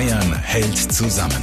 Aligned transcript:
Bayern 0.00 0.32
hält 0.32 0.78
zusammen. 0.78 1.42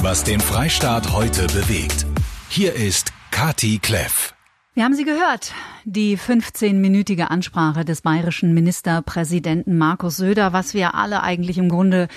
Was 0.00 0.24
den 0.24 0.40
Freistaat 0.40 1.12
heute 1.12 1.46
bewegt. 1.48 2.06
Hier 2.48 2.72
ist 2.72 3.12
Kati 3.30 3.78
Kleff. 3.78 4.32
Wir 4.72 4.84
haben 4.84 4.94
sie 4.94 5.04
gehört. 5.04 5.52
Die 5.84 6.16
15-minütige 6.16 7.24
Ansprache 7.24 7.84
des 7.84 8.00
bayerischen 8.00 8.54
Ministerpräsidenten 8.54 9.76
Markus 9.76 10.16
Söder, 10.16 10.54
was 10.54 10.72
wir 10.72 10.94
alle 10.94 11.22
eigentlich 11.22 11.58
im 11.58 11.68
Grunde 11.68 12.08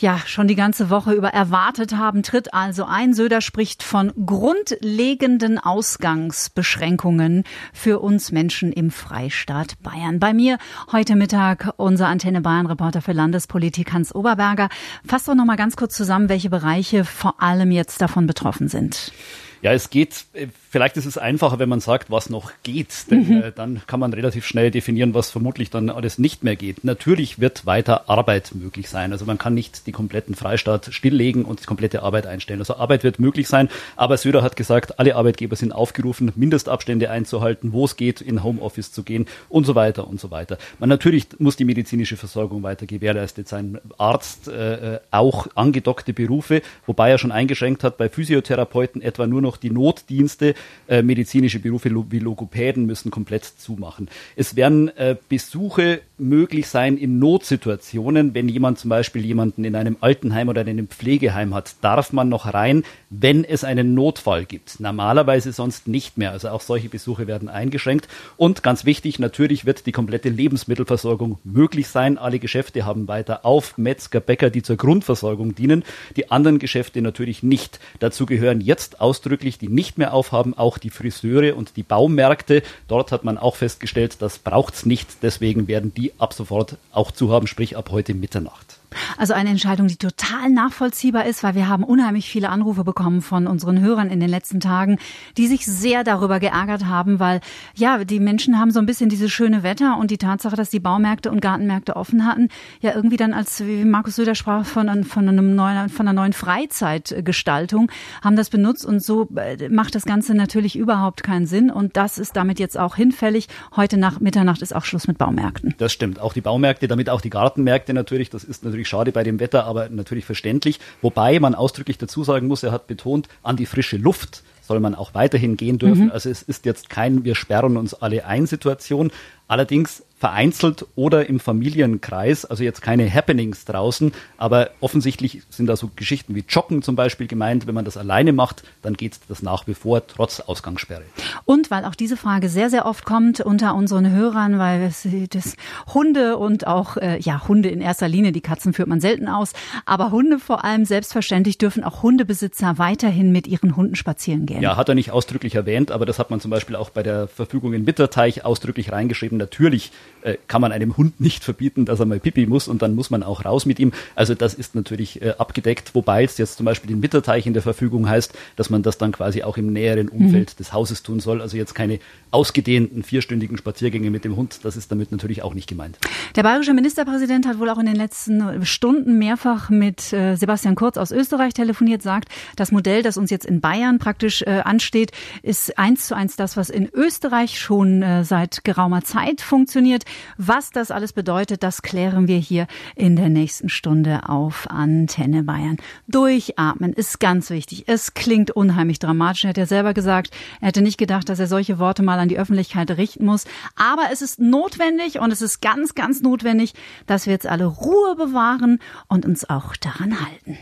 ja 0.00 0.20
schon 0.26 0.48
die 0.48 0.54
ganze 0.54 0.90
Woche 0.90 1.12
über 1.12 1.28
erwartet 1.28 1.96
haben, 1.96 2.22
tritt 2.22 2.54
also 2.54 2.84
ein. 2.84 3.14
Söder 3.14 3.40
spricht 3.40 3.82
von 3.82 4.12
grundlegenden 4.26 5.58
Ausgangsbeschränkungen 5.58 7.44
für 7.72 8.00
uns 8.00 8.32
Menschen 8.32 8.72
im 8.72 8.90
Freistaat 8.90 9.74
Bayern. 9.82 10.18
Bei 10.18 10.32
mir 10.32 10.58
heute 10.92 11.16
Mittag 11.16 11.72
unser 11.76 12.08
Antenne 12.08 12.40
Bayern 12.40 12.66
Reporter 12.66 13.02
für 13.02 13.12
Landespolitik 13.12 13.92
Hans 13.92 14.14
Oberberger. 14.14 14.68
Fass 15.06 15.24
doch 15.24 15.34
noch 15.34 15.44
mal 15.44 15.56
ganz 15.56 15.76
kurz 15.76 15.96
zusammen, 15.96 16.28
welche 16.28 16.50
Bereiche 16.50 17.04
vor 17.04 17.42
allem 17.42 17.70
jetzt 17.70 18.00
davon 18.00 18.26
betroffen 18.26 18.68
sind. 18.68 19.12
Ja, 19.60 19.72
es 19.72 19.90
geht, 19.90 20.24
äh, 20.34 20.46
vielleicht 20.70 20.96
ist 20.96 21.06
es 21.06 21.18
einfacher, 21.18 21.58
wenn 21.58 21.68
man 21.68 21.80
sagt, 21.80 22.10
was 22.10 22.30
noch 22.30 22.52
geht, 22.62 23.10
denn 23.10 23.28
mhm. 23.28 23.42
äh, 23.42 23.52
dann 23.52 23.82
kann 23.86 24.00
man 24.00 24.12
relativ 24.12 24.46
schnell 24.46 24.70
definieren, 24.70 25.12
was 25.14 25.30
vermutlich 25.30 25.70
dann 25.70 25.90
alles 25.90 26.18
nicht 26.18 26.44
mehr 26.44 26.56
geht. 26.56 26.84
Natürlich 26.84 27.40
wird 27.40 27.66
weiter 27.66 28.08
Arbeit 28.08 28.52
möglich 28.54 28.88
sein. 28.88 29.12
Also 29.12 29.24
man 29.24 29.38
kann 29.38 29.54
nicht 29.54 29.86
die 29.86 29.92
kompletten 29.92 30.34
Freistaat 30.34 30.86
stilllegen 30.92 31.44
und 31.44 31.60
die 31.60 31.64
komplette 31.64 32.02
Arbeit 32.02 32.26
einstellen. 32.26 32.60
Also 32.60 32.76
Arbeit 32.76 33.04
wird 33.04 33.18
möglich 33.18 33.48
sein, 33.48 33.68
aber 33.96 34.16
Söder 34.16 34.42
hat 34.42 34.56
gesagt, 34.56 34.98
alle 35.00 35.16
Arbeitgeber 35.16 35.56
sind 35.56 35.72
aufgerufen, 35.72 36.32
Mindestabstände 36.36 37.10
einzuhalten, 37.10 37.72
wo 37.72 37.84
es 37.84 37.96
geht, 37.96 38.20
in 38.20 38.44
Homeoffice 38.44 38.92
zu 38.92 39.02
gehen 39.02 39.26
und 39.48 39.66
so 39.66 39.74
weiter 39.74 40.06
und 40.06 40.20
so 40.20 40.30
weiter. 40.30 40.58
Man 40.78 40.88
natürlich 40.88 41.26
muss 41.38 41.56
die 41.56 41.64
medizinische 41.64 42.16
Versorgung 42.16 42.62
weiter 42.62 42.86
gewährleistet 42.86 43.48
sein. 43.48 43.80
Arzt, 43.98 44.48
äh, 44.48 44.94
äh 44.94 45.00
auch 45.10 45.48
angedockte 45.54 46.12
Berufe, 46.12 46.62
wobei 46.86 47.10
er 47.10 47.18
schon 47.18 47.32
eingeschränkt 47.32 47.82
hat, 47.82 47.96
bei 47.96 48.08
Physiotherapeuten 48.08 49.00
etwa 49.00 49.26
nur 49.26 49.40
noch 49.40 49.48
noch 49.48 49.56
die 49.56 49.70
Notdienste, 49.70 50.54
äh, 50.88 51.02
medizinische 51.02 51.58
Berufe 51.58 51.90
wie 52.10 52.18
Logopäden 52.18 52.86
müssen 52.86 53.10
komplett 53.10 53.44
zumachen. 53.44 54.08
Es 54.36 54.56
werden 54.56 54.88
äh, 54.96 55.16
Besuche 55.28 56.00
möglich 56.18 56.68
sein 56.68 56.96
in 56.96 57.18
Notsituationen, 57.18 58.34
wenn 58.34 58.48
jemand 58.48 58.78
zum 58.78 58.90
Beispiel 58.90 59.24
jemanden 59.24 59.64
in 59.64 59.76
einem 59.76 59.96
Altenheim 60.00 60.48
oder 60.48 60.62
in 60.62 60.68
einem 60.68 60.88
Pflegeheim 60.88 61.54
hat, 61.54 61.76
darf 61.80 62.12
man 62.12 62.28
noch 62.28 62.52
rein, 62.52 62.82
wenn 63.10 63.44
es 63.44 63.64
einen 63.64 63.94
Notfall 63.94 64.44
gibt. 64.44 64.80
Normalerweise 64.80 65.52
sonst 65.52 65.88
nicht 65.88 66.18
mehr. 66.18 66.32
Also 66.32 66.48
auch 66.50 66.60
solche 66.60 66.88
Besuche 66.88 67.26
werden 67.26 67.48
eingeschränkt. 67.48 68.08
Und 68.36 68.62
ganz 68.62 68.84
wichtig, 68.84 69.18
natürlich 69.18 69.64
wird 69.64 69.86
die 69.86 69.92
komplette 69.92 70.28
Lebensmittelversorgung 70.28 71.38
möglich 71.44 71.88
sein. 71.88 72.18
Alle 72.18 72.38
Geschäfte 72.38 72.84
haben 72.84 73.08
weiter 73.08 73.44
auf, 73.44 73.78
Metzger, 73.78 74.20
Bäcker, 74.20 74.50
die 74.50 74.62
zur 74.62 74.76
Grundversorgung 74.76 75.54
dienen. 75.54 75.84
Die 76.16 76.30
anderen 76.30 76.58
Geschäfte 76.58 77.00
natürlich 77.02 77.42
nicht. 77.42 77.80
Dazu 78.00 78.26
gehören 78.26 78.60
jetzt 78.60 79.00
ausdrücklich 79.00 79.58
die 79.58 79.68
nicht 79.68 79.98
mehr 79.98 80.12
aufhaben, 80.12 80.54
auch 80.54 80.78
die 80.78 80.90
Friseure 80.90 81.56
und 81.56 81.76
die 81.76 81.82
Baumärkte. 81.82 82.62
Dort 82.88 83.12
hat 83.12 83.24
man 83.24 83.38
auch 83.38 83.56
festgestellt, 83.56 84.16
das 84.20 84.38
braucht's 84.38 84.84
nicht. 84.84 85.22
Deswegen 85.22 85.68
werden 85.68 85.94
die 85.94 86.07
ab 86.18 86.32
sofort 86.32 86.76
auch 86.92 87.10
zu 87.10 87.30
haben, 87.30 87.46
sprich 87.46 87.76
ab 87.76 87.90
heute 87.90 88.14
Mitternacht. 88.14 88.77
Also 89.16 89.34
eine 89.34 89.50
Entscheidung, 89.50 89.88
die 89.88 89.96
total 89.96 90.50
nachvollziehbar 90.50 91.26
ist, 91.26 91.42
weil 91.42 91.54
wir 91.54 91.68
haben 91.68 91.84
unheimlich 91.84 92.28
viele 92.28 92.48
Anrufe 92.48 92.84
bekommen 92.84 93.22
von 93.22 93.46
unseren 93.46 93.80
Hörern 93.80 94.10
in 94.10 94.20
den 94.20 94.30
letzten 94.30 94.60
Tagen, 94.60 94.98
die 95.36 95.46
sich 95.46 95.66
sehr 95.66 96.04
darüber 96.04 96.40
geärgert 96.40 96.86
haben, 96.86 97.18
weil 97.18 97.40
ja, 97.74 98.04
die 98.04 98.20
Menschen 98.20 98.58
haben 98.58 98.70
so 98.70 98.78
ein 98.78 98.86
bisschen 98.86 99.08
dieses 99.08 99.30
schöne 99.32 99.62
Wetter 99.62 99.98
und 99.98 100.10
die 100.10 100.18
Tatsache, 100.18 100.56
dass 100.56 100.70
die 100.70 100.80
Baumärkte 100.80 101.30
und 101.30 101.40
Gartenmärkte 101.40 101.96
offen 101.96 102.26
hatten, 102.26 102.48
ja 102.80 102.94
irgendwie 102.94 103.16
dann 103.16 103.32
als, 103.32 103.64
wie 103.64 103.84
Markus 103.84 104.16
Söder 104.16 104.34
sprach, 104.34 104.64
von, 104.64 105.04
von, 105.04 105.28
einem 105.28 105.54
neuen, 105.54 105.88
von 105.88 106.06
einer 106.06 106.18
neuen 106.18 106.32
Freizeitgestaltung, 106.32 107.90
haben 108.22 108.36
das 108.36 108.50
benutzt 108.50 108.86
und 108.86 109.02
so 109.02 109.28
äh, 109.36 109.68
macht 109.68 109.94
das 109.94 110.04
Ganze 110.04 110.34
natürlich 110.34 110.76
überhaupt 110.76 111.22
keinen 111.22 111.46
Sinn 111.46 111.70
und 111.70 111.96
das 111.96 112.18
ist 112.18 112.36
damit 112.36 112.58
jetzt 112.58 112.78
auch 112.78 112.96
hinfällig. 112.96 113.48
Heute 113.76 113.96
nach 113.96 114.20
Mitternacht 114.20 114.62
ist 114.62 114.74
auch 114.74 114.84
Schluss 114.84 115.08
mit 115.08 115.18
Baumärkten. 115.18 115.74
Das 115.78 115.92
stimmt. 115.92 116.20
Auch 116.20 116.32
die 116.32 116.40
Baumärkte, 116.40 116.88
damit 116.88 117.10
auch 117.10 117.20
die 117.20 117.30
Gartenmärkte 117.30 117.92
natürlich, 117.94 118.30
das 118.30 118.44
ist 118.44 118.64
natürlich 118.64 118.77
natürlich 118.78 118.88
schade 118.88 119.12
bei 119.12 119.24
dem 119.24 119.40
Wetter, 119.40 119.64
aber 119.64 119.88
natürlich 119.88 120.24
verständlich. 120.24 120.78
Wobei 121.02 121.40
man 121.40 121.54
ausdrücklich 121.54 121.98
dazu 121.98 122.22
sagen 122.22 122.46
muss, 122.46 122.62
er 122.62 122.70
hat 122.70 122.86
betont, 122.86 123.28
an 123.42 123.56
die 123.56 123.66
frische 123.66 123.96
Luft 123.96 124.42
soll 124.62 124.80
man 124.80 124.94
auch 124.94 125.14
weiterhin 125.14 125.56
gehen 125.56 125.78
dürfen. 125.78 126.06
Mhm. 126.06 126.10
Also 126.10 126.30
es 126.30 126.42
ist 126.42 126.64
jetzt 126.64 126.90
kein 126.90 127.24
Wir 127.24 127.34
sperren 127.34 127.76
uns 127.76 127.94
alle 127.94 128.26
ein 128.26 128.46
Situation. 128.46 129.10
Allerdings 129.48 130.04
vereinzelt 130.18 130.84
oder 130.96 131.28
im 131.28 131.38
Familienkreis, 131.38 132.44
also 132.44 132.64
jetzt 132.64 132.82
keine 132.82 133.12
Happenings 133.12 133.64
draußen, 133.64 134.12
aber 134.36 134.70
offensichtlich 134.80 135.42
sind 135.48 135.66
da 135.66 135.76
so 135.76 135.90
Geschichten 135.94 136.34
wie 136.34 136.44
Joggen 136.48 136.82
zum 136.82 136.96
Beispiel 136.96 137.28
gemeint. 137.28 137.66
Wenn 137.66 137.74
man 137.74 137.84
das 137.84 137.96
alleine 137.96 138.32
macht, 138.32 138.64
dann 138.82 138.94
geht 138.94 139.18
das 139.28 139.42
nach 139.42 139.66
wie 139.68 139.74
vor 139.74 140.06
trotz 140.06 140.40
Ausgangssperre. 140.40 141.02
Und 141.44 141.70
weil 141.70 141.84
auch 141.84 141.94
diese 141.94 142.16
Frage 142.16 142.48
sehr, 142.48 142.68
sehr 142.68 142.84
oft 142.86 143.04
kommt 143.04 143.40
unter 143.40 143.74
unseren 143.74 144.10
Hörern, 144.10 144.58
weil 144.58 144.82
es 144.82 145.06
das 145.30 145.54
Hunde 145.94 146.36
und 146.36 146.66
auch, 146.66 146.96
äh, 146.96 147.20
ja, 147.20 147.46
Hunde 147.46 147.68
in 147.68 147.80
erster 147.80 148.08
Linie, 148.08 148.32
die 148.32 148.40
Katzen 148.40 148.72
führt 148.72 148.88
man 148.88 149.00
selten 149.00 149.28
aus, 149.28 149.52
aber 149.86 150.10
Hunde 150.10 150.40
vor 150.40 150.64
allem 150.64 150.84
selbstverständlich 150.84 151.58
dürfen 151.58 151.84
auch 151.84 152.02
Hundebesitzer 152.02 152.78
weiterhin 152.78 153.30
mit 153.30 153.46
ihren 153.46 153.76
Hunden 153.76 153.94
spazieren 153.94 154.46
gehen. 154.46 154.62
Ja, 154.62 154.76
hat 154.76 154.88
er 154.88 154.96
nicht 154.96 155.12
ausdrücklich 155.12 155.54
erwähnt, 155.54 155.92
aber 155.92 156.06
das 156.06 156.18
hat 156.18 156.30
man 156.30 156.40
zum 156.40 156.50
Beispiel 156.50 156.74
auch 156.74 156.90
bei 156.90 157.04
der 157.04 157.28
Verfügung 157.28 157.72
in 157.72 157.84
Mitterteich 157.84 158.44
ausdrücklich 158.44 158.90
reingeschrieben. 158.90 159.38
Natürlich 159.38 159.92
äh, 160.22 160.36
kann 160.46 160.60
man 160.60 160.72
einem 160.72 160.96
Hund 160.96 161.20
nicht 161.20 161.44
verbieten, 161.44 161.84
dass 161.84 162.00
er 162.00 162.06
mal 162.06 162.20
pipi 162.20 162.46
muss 162.46 162.68
und 162.68 162.82
dann 162.82 162.94
muss 162.94 163.10
man 163.10 163.22
auch 163.22 163.44
raus 163.44 163.66
mit 163.66 163.78
ihm. 163.78 163.92
Also 164.14 164.34
das 164.34 164.54
ist 164.54 164.74
natürlich 164.74 165.22
äh, 165.22 165.34
abgedeckt, 165.38 165.94
wobei 165.94 166.24
es 166.24 166.38
jetzt 166.38 166.56
zum 166.56 166.66
Beispiel 166.66 166.88
den 166.88 167.00
Mitterteich 167.00 167.46
in 167.46 167.54
der 167.54 167.62
Verfügung 167.62 168.08
heißt, 168.08 168.32
dass 168.56 168.70
man 168.70 168.82
das 168.82 168.98
dann 168.98 169.12
quasi 169.12 169.42
auch 169.42 169.56
im 169.56 169.72
näheren 169.72 170.08
Umfeld 170.08 170.54
mhm. 170.54 170.56
des 170.58 170.72
Hauses 170.72 171.02
tun 171.02 171.20
soll. 171.20 171.40
Also 171.40 171.56
jetzt 171.56 171.74
keine 171.74 172.00
ausgedehnten 172.30 173.02
vierstündigen 173.02 173.56
Spaziergänge 173.56 174.10
mit 174.10 174.24
dem 174.24 174.36
Hund. 174.36 174.60
Das 174.62 174.76
ist 174.76 174.90
damit 174.92 175.12
natürlich 175.12 175.42
auch 175.42 175.54
nicht 175.54 175.68
gemeint. 175.68 175.98
Der 176.36 176.42
bayerische 176.42 176.74
Ministerpräsident 176.74 177.46
hat 177.46 177.58
wohl 177.58 177.70
auch 177.70 177.78
in 177.78 177.86
den 177.86 177.96
letzten 177.96 178.64
Stunden 178.64 179.18
mehrfach 179.18 179.70
mit 179.70 180.12
äh, 180.12 180.36
Sebastian 180.36 180.74
Kurz 180.74 180.96
aus 180.96 181.10
Österreich 181.10 181.54
telefoniert, 181.54 182.02
sagt, 182.02 182.28
das 182.56 182.72
Modell, 182.72 183.02
das 183.02 183.16
uns 183.16 183.30
jetzt 183.30 183.46
in 183.46 183.60
Bayern 183.60 183.98
praktisch 183.98 184.42
äh, 184.42 184.60
ansteht, 184.64 185.12
ist 185.42 185.78
eins 185.78 186.06
zu 186.06 186.14
eins 186.14 186.36
das, 186.36 186.56
was 186.56 186.70
in 186.70 186.88
Österreich 186.92 187.58
schon 187.58 188.02
äh, 188.02 188.24
seit 188.24 188.64
geraumer 188.64 189.02
Zeit 189.02 189.40
funktioniert. 189.40 190.04
Was 190.36 190.70
das 190.70 190.90
alles 190.90 191.12
bedeutet, 191.12 191.62
das 191.62 191.82
klären 191.82 192.28
wir 192.28 192.38
hier 192.38 192.66
in 192.94 193.16
der 193.16 193.28
nächsten 193.28 193.68
Stunde 193.68 194.28
auf 194.28 194.68
Antenne 194.70 195.42
Bayern. 195.42 195.78
Durchatmen 196.06 196.92
ist 196.92 197.20
ganz 197.20 197.50
wichtig. 197.50 197.84
Es 197.86 198.14
klingt 198.14 198.50
unheimlich 198.50 198.98
dramatisch. 198.98 199.44
Er 199.44 199.50
hat 199.50 199.58
ja 199.58 199.66
selber 199.66 199.94
gesagt, 199.94 200.30
er 200.60 200.68
hätte 200.68 200.82
nicht 200.82 200.98
gedacht, 200.98 201.28
dass 201.28 201.38
er 201.38 201.46
solche 201.46 201.78
Worte 201.78 202.02
mal 202.02 202.18
an 202.18 202.28
die 202.28 202.38
Öffentlichkeit 202.38 202.90
richten 202.92 203.24
muss. 203.24 203.44
Aber 203.76 204.08
es 204.12 204.22
ist 204.22 204.40
notwendig 204.40 205.18
und 205.18 205.30
es 205.30 205.42
ist 205.42 205.60
ganz, 205.60 205.94
ganz 205.94 206.22
notwendig, 206.22 206.74
dass 207.06 207.26
wir 207.26 207.32
jetzt 207.32 207.46
alle 207.46 207.66
Ruhe 207.66 208.16
bewahren 208.16 208.78
und 209.08 209.26
uns 209.26 209.48
auch 209.48 209.76
daran 209.76 210.20
halten. 210.24 210.58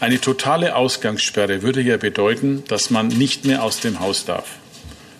Eine 0.00 0.20
totale 0.20 0.76
Ausgangssperre 0.76 1.62
würde 1.62 1.80
ja 1.80 1.96
bedeuten, 1.96 2.62
dass 2.68 2.90
man 2.90 3.08
nicht 3.08 3.44
mehr 3.44 3.64
aus 3.64 3.80
dem 3.80 3.98
Haus 3.98 4.24
darf. 4.24 4.58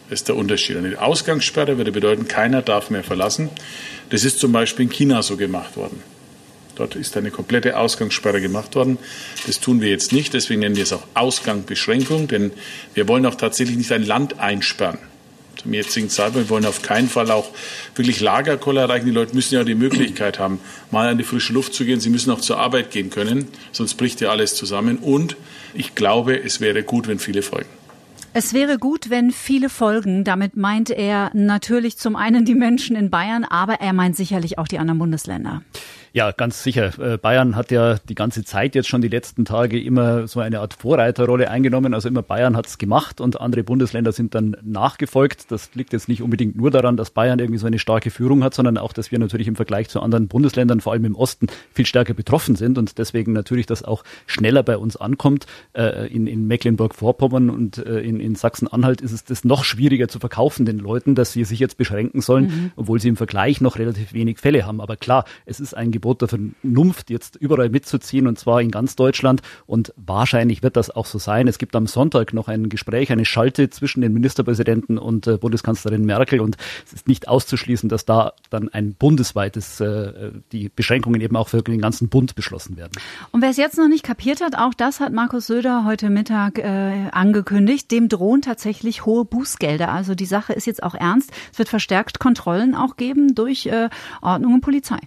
Das 0.08 0.20
ist 0.20 0.28
der 0.28 0.36
Unterschied. 0.36 0.76
Eine 0.76 1.00
Ausgangssperre 1.00 1.76
würde 1.76 1.92
bedeuten, 1.92 2.28
keiner 2.28 2.62
darf 2.62 2.88
mehr 2.88 3.04
verlassen. 3.04 3.50
Das 4.08 4.24
ist 4.24 4.40
zum 4.40 4.52
Beispiel 4.52 4.86
in 4.86 4.90
China 4.90 5.22
so 5.22 5.36
gemacht 5.36 5.76
worden. 5.76 6.02
Dort 6.76 6.94
ist 6.94 7.16
eine 7.16 7.30
komplette 7.30 7.76
Ausgangssperre 7.76 8.40
gemacht 8.40 8.74
worden. 8.74 8.98
Das 9.46 9.60
tun 9.60 9.80
wir 9.80 9.90
jetzt 9.90 10.12
nicht. 10.12 10.32
Deswegen 10.32 10.60
nennen 10.60 10.76
wir 10.76 10.84
es 10.84 10.92
auch 10.92 11.02
Ausgangsbeschränkung, 11.14 12.28
denn 12.28 12.52
wir 12.94 13.08
wollen 13.08 13.26
auch 13.26 13.34
tatsächlich 13.34 13.76
nicht 13.76 13.92
ein 13.92 14.06
Land 14.06 14.38
einsperren. 14.38 14.98
Zum 15.60 15.74
jetzigen 15.74 16.08
Zeitpunkt 16.08 16.50
wollen 16.50 16.62
wir 16.62 16.68
auf 16.68 16.82
keinen 16.82 17.08
Fall 17.08 17.32
auch 17.32 17.50
wirklich 17.96 18.20
Lagerkoller 18.20 18.82
erreichen. 18.82 19.06
Die 19.06 19.12
Leute 19.12 19.34
müssen 19.34 19.56
ja 19.56 19.64
die 19.64 19.74
Möglichkeit 19.74 20.38
haben, 20.38 20.60
mal 20.92 21.08
an 21.08 21.18
die 21.18 21.24
frische 21.24 21.52
Luft 21.52 21.74
zu 21.74 21.84
gehen. 21.84 21.98
Sie 21.98 22.10
müssen 22.10 22.30
auch 22.30 22.40
zur 22.40 22.58
Arbeit 22.58 22.92
gehen 22.92 23.10
können, 23.10 23.48
sonst 23.72 23.94
bricht 23.94 24.20
ja 24.20 24.30
alles 24.30 24.54
zusammen. 24.54 24.98
Und 24.98 25.36
ich 25.74 25.96
glaube, 25.96 26.40
es 26.40 26.60
wäre 26.60 26.84
gut, 26.84 27.08
wenn 27.08 27.18
viele 27.18 27.42
folgen. 27.42 27.77
Es 28.38 28.54
wäre 28.54 28.78
gut, 28.78 29.10
wenn 29.10 29.32
viele 29.32 29.68
folgen. 29.68 30.22
Damit 30.22 30.56
meint 30.56 30.90
er 30.90 31.32
natürlich 31.34 31.98
zum 31.98 32.14
einen 32.14 32.44
die 32.44 32.54
Menschen 32.54 32.94
in 32.94 33.10
Bayern, 33.10 33.42
aber 33.42 33.80
er 33.80 33.92
meint 33.92 34.14
sicherlich 34.14 34.58
auch 34.58 34.68
die 34.68 34.78
anderen 34.78 35.00
Bundesländer. 35.00 35.62
Ja, 36.12 36.30
ganz 36.32 36.62
sicher. 36.62 36.98
Äh, 36.98 37.18
Bayern 37.18 37.56
hat 37.56 37.70
ja 37.70 37.98
die 37.98 38.14
ganze 38.14 38.44
Zeit 38.44 38.74
jetzt 38.74 38.88
schon 38.88 39.02
die 39.02 39.08
letzten 39.08 39.44
Tage 39.44 39.80
immer 39.80 40.26
so 40.26 40.40
eine 40.40 40.60
Art 40.60 40.74
Vorreiterrolle 40.74 41.50
eingenommen. 41.50 41.94
Also 41.94 42.08
immer 42.08 42.22
Bayern 42.22 42.56
hat 42.56 42.66
es 42.66 42.78
gemacht 42.78 43.20
und 43.20 43.40
andere 43.40 43.62
Bundesländer 43.62 44.12
sind 44.12 44.34
dann 44.34 44.56
nachgefolgt. 44.62 45.50
Das 45.50 45.74
liegt 45.74 45.92
jetzt 45.92 46.08
nicht 46.08 46.22
unbedingt 46.22 46.56
nur 46.56 46.70
daran, 46.70 46.96
dass 46.96 47.10
Bayern 47.10 47.38
irgendwie 47.38 47.58
so 47.58 47.66
eine 47.66 47.78
starke 47.78 48.10
Führung 48.10 48.42
hat, 48.42 48.54
sondern 48.54 48.78
auch, 48.78 48.92
dass 48.92 49.12
wir 49.12 49.18
natürlich 49.18 49.48
im 49.48 49.56
Vergleich 49.56 49.88
zu 49.88 50.00
anderen 50.00 50.28
Bundesländern, 50.28 50.80
vor 50.80 50.92
allem 50.92 51.04
im 51.04 51.14
Osten, 51.14 51.48
viel 51.72 51.86
stärker 51.86 52.14
betroffen 52.14 52.56
sind 52.56 52.78
und 52.78 52.98
deswegen 52.98 53.32
natürlich 53.32 53.66
das 53.66 53.82
auch 53.82 54.04
schneller 54.26 54.62
bei 54.62 54.76
uns 54.76 54.96
ankommt. 54.96 55.46
Äh, 55.74 56.08
in, 56.08 56.26
in 56.26 56.46
Mecklenburg-Vorpommern 56.46 57.50
und 57.50 57.78
äh, 57.78 58.00
in, 58.00 58.20
in 58.20 58.34
Sachsen-Anhalt 58.34 59.00
ist 59.00 59.12
es 59.12 59.24
das 59.24 59.44
noch 59.44 59.64
schwieriger 59.64 60.08
zu 60.08 60.18
verkaufen 60.18 60.64
den 60.64 60.78
Leuten, 60.78 61.14
dass 61.14 61.32
sie 61.32 61.44
sich 61.44 61.58
jetzt 61.58 61.76
beschränken 61.76 62.20
sollen, 62.20 62.44
mhm. 62.44 62.70
obwohl 62.76 63.00
sie 63.00 63.08
im 63.08 63.16
Vergleich 63.16 63.60
noch 63.60 63.78
relativ 63.78 64.12
wenig 64.12 64.38
Fälle 64.38 64.64
haben. 64.66 64.80
Aber 64.80 64.96
klar, 64.96 65.24
es 65.44 65.60
ist 65.60 65.74
ein 65.74 65.90
Gebot 65.98 66.22
der 66.22 66.28
Vernunft, 66.28 67.10
jetzt 67.10 67.34
überall 67.34 67.70
mitzuziehen 67.70 68.28
und 68.28 68.38
zwar 68.38 68.62
in 68.62 68.70
ganz 68.70 68.94
Deutschland. 68.94 69.42
Und 69.66 69.92
wahrscheinlich 69.96 70.62
wird 70.62 70.76
das 70.76 70.90
auch 70.90 71.06
so 71.06 71.18
sein. 71.18 71.48
Es 71.48 71.58
gibt 71.58 71.74
am 71.74 71.88
Sonntag 71.88 72.32
noch 72.32 72.46
ein 72.46 72.68
Gespräch, 72.68 73.10
eine 73.10 73.24
Schalte 73.24 73.68
zwischen 73.68 74.00
den 74.00 74.12
Ministerpräsidenten 74.12 74.96
und 74.96 75.26
äh, 75.26 75.38
Bundeskanzlerin 75.38 76.04
Merkel 76.04 76.40
und 76.40 76.56
es 76.86 76.92
ist 76.92 77.08
nicht 77.08 77.26
auszuschließen, 77.26 77.88
dass 77.88 78.04
da 78.04 78.32
dann 78.50 78.68
ein 78.68 78.94
bundesweites, 78.94 79.80
äh, 79.80 80.30
die 80.52 80.68
Beschränkungen 80.68 81.20
eben 81.20 81.34
auch 81.34 81.48
für 81.48 81.62
den 81.62 81.80
ganzen 81.80 82.08
Bund 82.08 82.36
beschlossen 82.36 82.76
werden. 82.76 82.92
Und 83.32 83.42
wer 83.42 83.50
es 83.50 83.56
jetzt 83.56 83.76
noch 83.76 83.88
nicht 83.88 84.04
kapiert 84.04 84.40
hat, 84.40 84.56
auch 84.56 84.74
das 84.74 85.00
hat 85.00 85.12
Markus 85.12 85.48
Söder 85.48 85.84
heute 85.84 86.10
Mittag 86.10 86.58
äh, 86.58 87.08
angekündigt. 87.10 87.90
Dem 87.90 88.08
drohen 88.08 88.42
tatsächlich 88.42 89.04
hohe 89.04 89.24
Bußgelder. 89.24 89.90
Also 89.90 90.14
die 90.14 90.26
Sache 90.26 90.52
ist 90.52 90.66
jetzt 90.66 90.82
auch 90.82 90.94
ernst. 90.94 91.32
Es 91.52 91.58
wird 91.58 91.68
verstärkt 91.68 92.20
Kontrollen 92.20 92.76
auch 92.76 92.96
geben 92.96 93.34
durch 93.34 93.66
äh, 93.66 93.88
Ordnung 94.22 94.54
und 94.54 94.60
Polizei. 94.60 94.98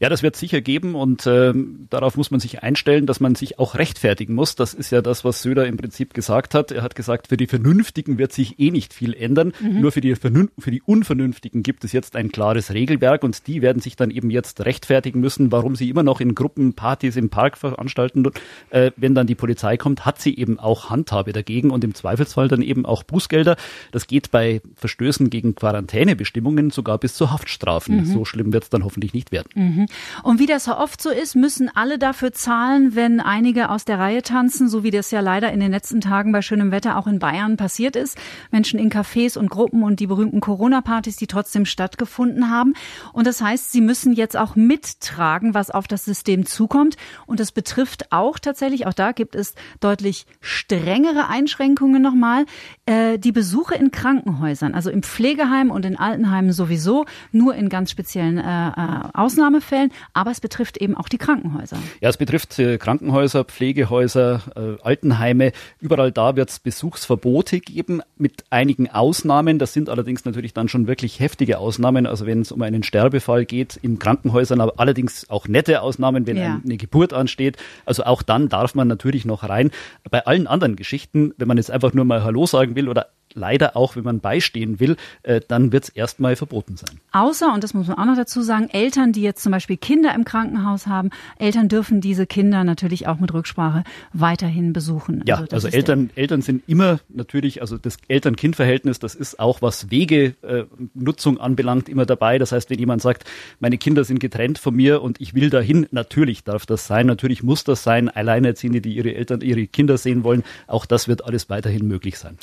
Ja, 0.00 0.08
das 0.08 0.22
wird 0.22 0.36
sicher 0.36 0.60
geben 0.60 0.94
und 0.94 1.26
äh, 1.26 1.52
darauf 1.90 2.16
muss 2.16 2.30
man 2.30 2.40
sich 2.40 2.62
einstellen, 2.62 3.06
dass 3.06 3.20
man 3.20 3.34
sich 3.34 3.58
auch 3.58 3.74
rechtfertigen 3.74 4.34
muss. 4.34 4.54
Das 4.56 4.74
ist 4.74 4.90
ja 4.90 5.02
das, 5.02 5.24
was 5.24 5.42
Söder 5.42 5.66
im 5.66 5.76
Prinzip 5.76 6.14
gesagt 6.14 6.54
hat. 6.54 6.72
Er 6.72 6.82
hat 6.82 6.94
gesagt, 6.94 7.28
für 7.28 7.36
die 7.36 7.46
Vernünftigen 7.46 8.18
wird 8.18 8.32
sich 8.32 8.58
eh 8.58 8.70
nicht 8.70 8.92
viel 8.92 9.14
ändern. 9.14 9.52
Mhm. 9.60 9.80
Nur 9.80 9.92
für 9.92 10.00
die, 10.00 10.14
für 10.14 10.70
die 10.70 10.82
Unvernünftigen 10.82 11.62
gibt 11.62 11.84
es 11.84 11.92
jetzt 11.92 12.16
ein 12.16 12.30
klares 12.30 12.72
Regelwerk 12.72 13.22
und 13.22 13.46
die 13.46 13.62
werden 13.62 13.80
sich 13.80 13.96
dann 13.96 14.10
eben 14.10 14.30
jetzt 14.30 14.64
rechtfertigen 14.64 15.20
müssen, 15.20 15.52
warum 15.52 15.76
sie 15.76 15.88
immer 15.88 16.02
noch 16.02 16.20
in 16.20 16.34
Gruppen 16.34 16.74
Partys 16.74 17.16
im 17.16 17.30
Park 17.30 17.58
veranstalten. 17.58 18.26
Äh, 18.70 18.90
wenn 18.96 19.14
dann 19.14 19.26
die 19.26 19.34
Polizei 19.34 19.76
kommt, 19.76 20.04
hat 20.04 20.20
sie 20.20 20.36
eben 20.36 20.58
auch 20.58 20.90
Handhabe 20.90 21.32
dagegen 21.32 21.70
und 21.70 21.84
im 21.84 21.94
Zweifelsfall 21.94 22.48
dann 22.48 22.62
eben 22.62 22.86
auch 22.86 23.02
Bußgelder. 23.02 23.56
Das 23.92 24.06
geht 24.06 24.30
bei 24.30 24.60
Verstößen 24.74 25.30
gegen 25.30 25.54
Quarantänebestimmungen 25.54 26.70
sogar 26.70 26.98
bis 26.98 27.14
zu 27.14 27.30
Haftstrafen. 27.30 27.98
Mhm. 27.98 28.04
So 28.06 28.24
schlimm 28.24 28.52
wird 28.52 28.64
es 28.64 28.70
dann 28.70 28.84
hoffentlich 28.84 29.14
nicht 29.14 29.32
werden. 29.32 29.48
Mhm. 29.56 29.86
Und 30.22 30.38
wie 30.38 30.44
das 30.44 30.64
so 30.64 30.76
oft 30.76 31.00
so 31.00 31.08
ist, 31.08 31.34
müssen 31.34 31.70
alle 31.74 31.98
dafür 31.98 32.30
zahlen, 32.30 32.94
wenn 32.94 33.20
einige 33.20 33.70
aus 33.70 33.86
der 33.86 33.98
Reihe 33.98 34.20
tanzen, 34.20 34.68
so 34.68 34.82
wie 34.82 34.90
das 34.90 35.10
ja 35.10 35.20
leider 35.20 35.50
in 35.50 35.60
den 35.60 35.70
letzten 35.70 36.02
Tagen 36.02 36.30
bei 36.30 36.42
schönem 36.42 36.70
Wetter 36.72 36.98
auch 36.98 37.06
in 37.06 37.18
Bayern 37.18 37.56
passiert 37.56 37.96
ist. 37.96 38.18
Menschen 38.50 38.78
in 38.78 38.90
Cafés 38.90 39.38
und 39.38 39.48
Gruppen 39.48 39.82
und 39.82 39.98
die 39.98 40.06
berühmten 40.06 40.40
Corona-Partys, 40.40 41.16
die 41.16 41.26
trotzdem 41.26 41.64
stattgefunden 41.64 42.50
haben. 42.50 42.74
Und 43.14 43.26
das 43.26 43.40
heißt, 43.40 43.72
sie 43.72 43.80
müssen 43.80 44.12
jetzt 44.12 44.36
auch 44.36 44.56
mittragen, 44.56 45.54
was 45.54 45.70
auf 45.70 45.88
das 45.88 46.04
System 46.04 46.44
zukommt. 46.44 46.96
Und 47.24 47.40
das 47.40 47.50
betrifft 47.50 48.12
auch 48.12 48.38
tatsächlich, 48.38 48.86
auch 48.86 48.92
da 48.92 49.12
gibt 49.12 49.34
es 49.34 49.54
deutlich 49.80 50.26
strengere 50.42 51.28
Einschränkungen 51.28 52.02
nochmal, 52.02 52.44
äh, 52.84 53.18
die 53.18 53.32
Besuche 53.32 53.74
in 53.74 53.90
Krankenhäusern, 53.90 54.74
also 54.74 54.90
im 54.90 55.02
Pflegeheim 55.02 55.70
und 55.70 55.86
in 55.86 55.98
Altenheimen 55.98 56.52
sowieso, 56.52 57.06
nur 57.32 57.54
in 57.54 57.70
ganz 57.70 57.90
speziellen 57.90 58.36
äh, 58.36 58.68
äh 58.68 58.72
Ausnahmen 59.14 59.45
Ausnahmefällen, 59.46 59.92
aber 60.12 60.30
es 60.30 60.40
betrifft 60.40 60.76
eben 60.76 60.96
auch 60.96 61.08
die 61.08 61.18
Krankenhäuser. 61.18 61.78
Ja, 62.00 62.08
es 62.08 62.16
betrifft 62.16 62.58
äh, 62.58 62.78
Krankenhäuser, 62.78 63.44
Pflegehäuser, 63.44 64.40
äh, 64.56 64.82
Altenheime. 64.82 65.52
Überall 65.80 66.12
da 66.12 66.36
wird 66.36 66.50
es 66.50 66.58
Besuchsverbote 66.58 67.60
geben, 67.60 68.02
mit 68.16 68.44
einigen 68.50 68.90
Ausnahmen. 68.90 69.58
Das 69.58 69.72
sind 69.72 69.88
allerdings 69.88 70.24
natürlich 70.24 70.52
dann 70.52 70.68
schon 70.68 70.86
wirklich 70.86 71.20
heftige 71.20 71.58
Ausnahmen. 71.58 72.06
Also 72.06 72.26
wenn 72.26 72.40
es 72.40 72.52
um 72.52 72.62
einen 72.62 72.82
Sterbefall 72.82 73.44
geht 73.44 73.76
in 73.76 73.98
Krankenhäusern, 73.98 74.60
aber 74.60 74.74
allerdings 74.78 75.30
auch 75.30 75.48
nette 75.48 75.82
Ausnahmen, 75.82 76.26
wenn 76.26 76.36
ja. 76.36 76.60
eine 76.64 76.76
Geburt 76.76 77.12
ansteht. 77.12 77.56
Also 77.84 78.04
auch 78.04 78.22
dann 78.22 78.48
darf 78.48 78.74
man 78.74 78.88
natürlich 78.88 79.24
noch 79.24 79.48
rein. 79.48 79.70
Bei 80.10 80.26
allen 80.26 80.46
anderen 80.46 80.76
Geschichten, 80.76 81.32
wenn 81.36 81.48
man 81.48 81.56
jetzt 81.56 81.70
einfach 81.70 81.92
nur 81.92 82.04
mal 82.04 82.24
Hallo 82.24 82.46
sagen 82.46 82.74
will 82.74 82.88
oder 82.88 83.08
leider 83.36 83.76
auch, 83.76 83.96
wenn 83.96 84.04
man 84.04 84.20
beistehen 84.20 84.80
will, 84.80 84.96
äh, 85.22 85.40
dann 85.46 85.72
wird 85.72 85.84
es 85.84 85.88
erstmal 85.90 86.36
verboten 86.36 86.76
sein. 86.76 87.00
Außer, 87.12 87.52
und 87.52 87.62
das 87.62 87.74
muss 87.74 87.86
man 87.86 87.98
auch 87.98 88.04
noch 88.04 88.16
dazu 88.16 88.42
sagen, 88.42 88.68
Eltern, 88.70 89.12
die 89.12 89.22
jetzt 89.22 89.42
zum 89.42 89.52
Beispiel 89.52 89.76
Kinder 89.76 90.14
im 90.14 90.24
Krankenhaus 90.24 90.86
haben, 90.86 91.10
Eltern 91.38 91.68
dürfen 91.68 92.00
diese 92.00 92.26
Kinder 92.26 92.64
natürlich 92.64 93.06
auch 93.06 93.18
mit 93.18 93.32
Rücksprache 93.32 93.84
weiterhin 94.12 94.72
besuchen. 94.72 95.22
Ja, 95.26 95.36
also, 95.36 95.54
also 95.54 95.68
Eltern, 95.68 96.10
Eltern 96.14 96.42
sind 96.42 96.62
immer 96.66 97.00
natürlich, 97.08 97.60
also 97.60 97.78
das 97.78 97.98
Eltern-Kind-Verhältnis, 98.08 98.98
das 98.98 99.14
ist 99.14 99.38
auch, 99.38 99.62
was 99.62 99.90
Wegenutzung 99.90 101.36
äh, 101.36 101.40
anbelangt, 101.40 101.88
immer 101.88 102.06
dabei. 102.06 102.38
Das 102.38 102.52
heißt, 102.52 102.70
wenn 102.70 102.78
jemand 102.78 103.02
sagt, 103.02 103.24
meine 103.60 103.78
Kinder 103.78 104.04
sind 104.04 104.18
getrennt 104.18 104.58
von 104.58 104.74
mir 104.74 105.02
und 105.02 105.20
ich 105.20 105.34
will 105.34 105.50
dahin, 105.50 105.86
natürlich 105.90 106.44
darf 106.44 106.66
das 106.66 106.86
sein, 106.86 107.06
natürlich 107.06 107.42
muss 107.42 107.64
das 107.64 107.82
sein. 107.82 108.08
Alleinerziehende, 108.08 108.80
die 108.80 108.94
ihre 108.94 109.14
Eltern, 109.14 109.40
ihre 109.40 109.66
Kinder 109.66 109.98
sehen 109.98 110.24
wollen, 110.24 110.42
auch 110.66 110.86
das 110.86 111.08
wird 111.08 111.24
alles 111.24 111.50
weiterhin 111.50 111.86
möglich 111.86 112.18
sein. 112.18 112.38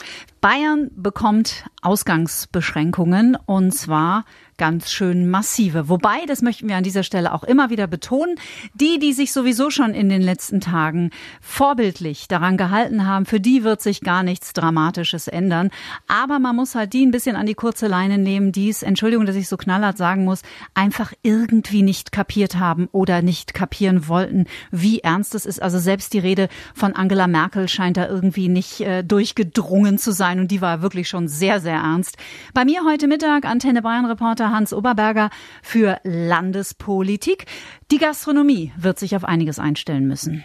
Bekommt 0.92 1.66
Ausgangsbeschränkungen 1.82 3.38
und 3.46 3.74
zwar 3.74 4.26
ganz 4.58 4.92
schön 4.92 5.30
massive. 5.30 5.90
Wobei, 5.90 6.26
das 6.28 6.42
möchten 6.42 6.68
wir 6.68 6.76
an 6.76 6.84
dieser 6.84 7.04
Stelle 7.04 7.34
auch 7.34 7.44
immer 7.44 7.70
wieder 7.70 7.88
betonen, 7.88 8.36
die, 8.74 9.00
die 9.00 9.14
sich 9.14 9.34
sowieso 9.34 9.70
schon 9.70 9.94
in 9.94 10.10
den 10.10 10.22
letzten 10.22 10.62
Tagen 10.62 11.12
vorbildlich 11.42 12.28
daran 12.28 12.58
gehalten 12.58 13.08
haben, 13.08 13.26
für 13.26 13.40
die 13.40 13.64
wird 13.64 13.82
sich 13.82 14.02
gar 14.02 14.24
nichts 14.24 14.54
Dramatisches 14.54 15.28
ändern. 15.28 15.70
Aber 16.08 16.40
man 16.40 16.56
muss 16.56 16.76
halt 16.76 16.94
die 16.94 17.06
ein 17.06 17.12
bisschen 17.12 17.36
an 17.36 17.46
die 17.46 17.54
kurze 17.54 17.88
Leine 17.88 18.18
nehmen, 18.18 18.52
die 18.52 18.70
es, 18.70 18.84
Entschuldigung, 18.84 19.26
dass 19.26 19.36
ich 19.36 19.48
so 19.48 19.58
knallhart 19.58 19.98
sagen 19.98 20.26
muss, 20.26 20.42
einfach 20.74 21.14
irgendwie 21.22 21.82
nicht 21.82 22.12
kapiert 22.12 22.58
haben 22.58 22.88
oder 22.92 23.22
nicht 23.22 23.54
kapieren 23.54 24.08
wollten, 24.08 24.46
wie 24.72 25.00
ernst 25.00 25.36
es 25.36 25.46
ist. 25.46 25.62
Also 25.62 25.80
selbst 25.80 26.14
die 26.14 26.20
Rede 26.20 26.50
von 26.74 26.94
Angela 26.94 27.28
Merkel 27.28 27.68
scheint 27.70 27.98
da 27.98 28.08
irgendwie 28.08 28.50
nicht 28.50 28.82
äh, 28.82 29.04
durchgedrungen 29.04 29.98
zu 29.98 30.12
sein 30.12 30.40
und 30.40 30.52
die 30.52 30.62
war 30.62 30.82
wirklich 30.82 31.10
schon 31.10 31.28
sehr, 31.28 31.60
sehr 31.60 31.76
ernst. 31.76 32.18
Bei 32.54 32.66
mir 32.66 32.84
heute 32.86 33.08
Mittag 33.08 33.46
Antenne 33.46 33.82
Bayern 33.82 34.06
Reporter 34.06 34.43
Reporter 34.44 34.52
Hans 34.52 34.74
Oberberger 34.74 35.30
für 35.62 36.00
Landespolitik. 36.04 37.46
Die 37.92 37.98
Gastronomie 37.98 38.72
wird 38.76 39.00
sich 39.00 39.16
auf 39.16 39.24
einiges 39.24 39.60
einstellen 39.60 40.08
müssen. 40.08 40.44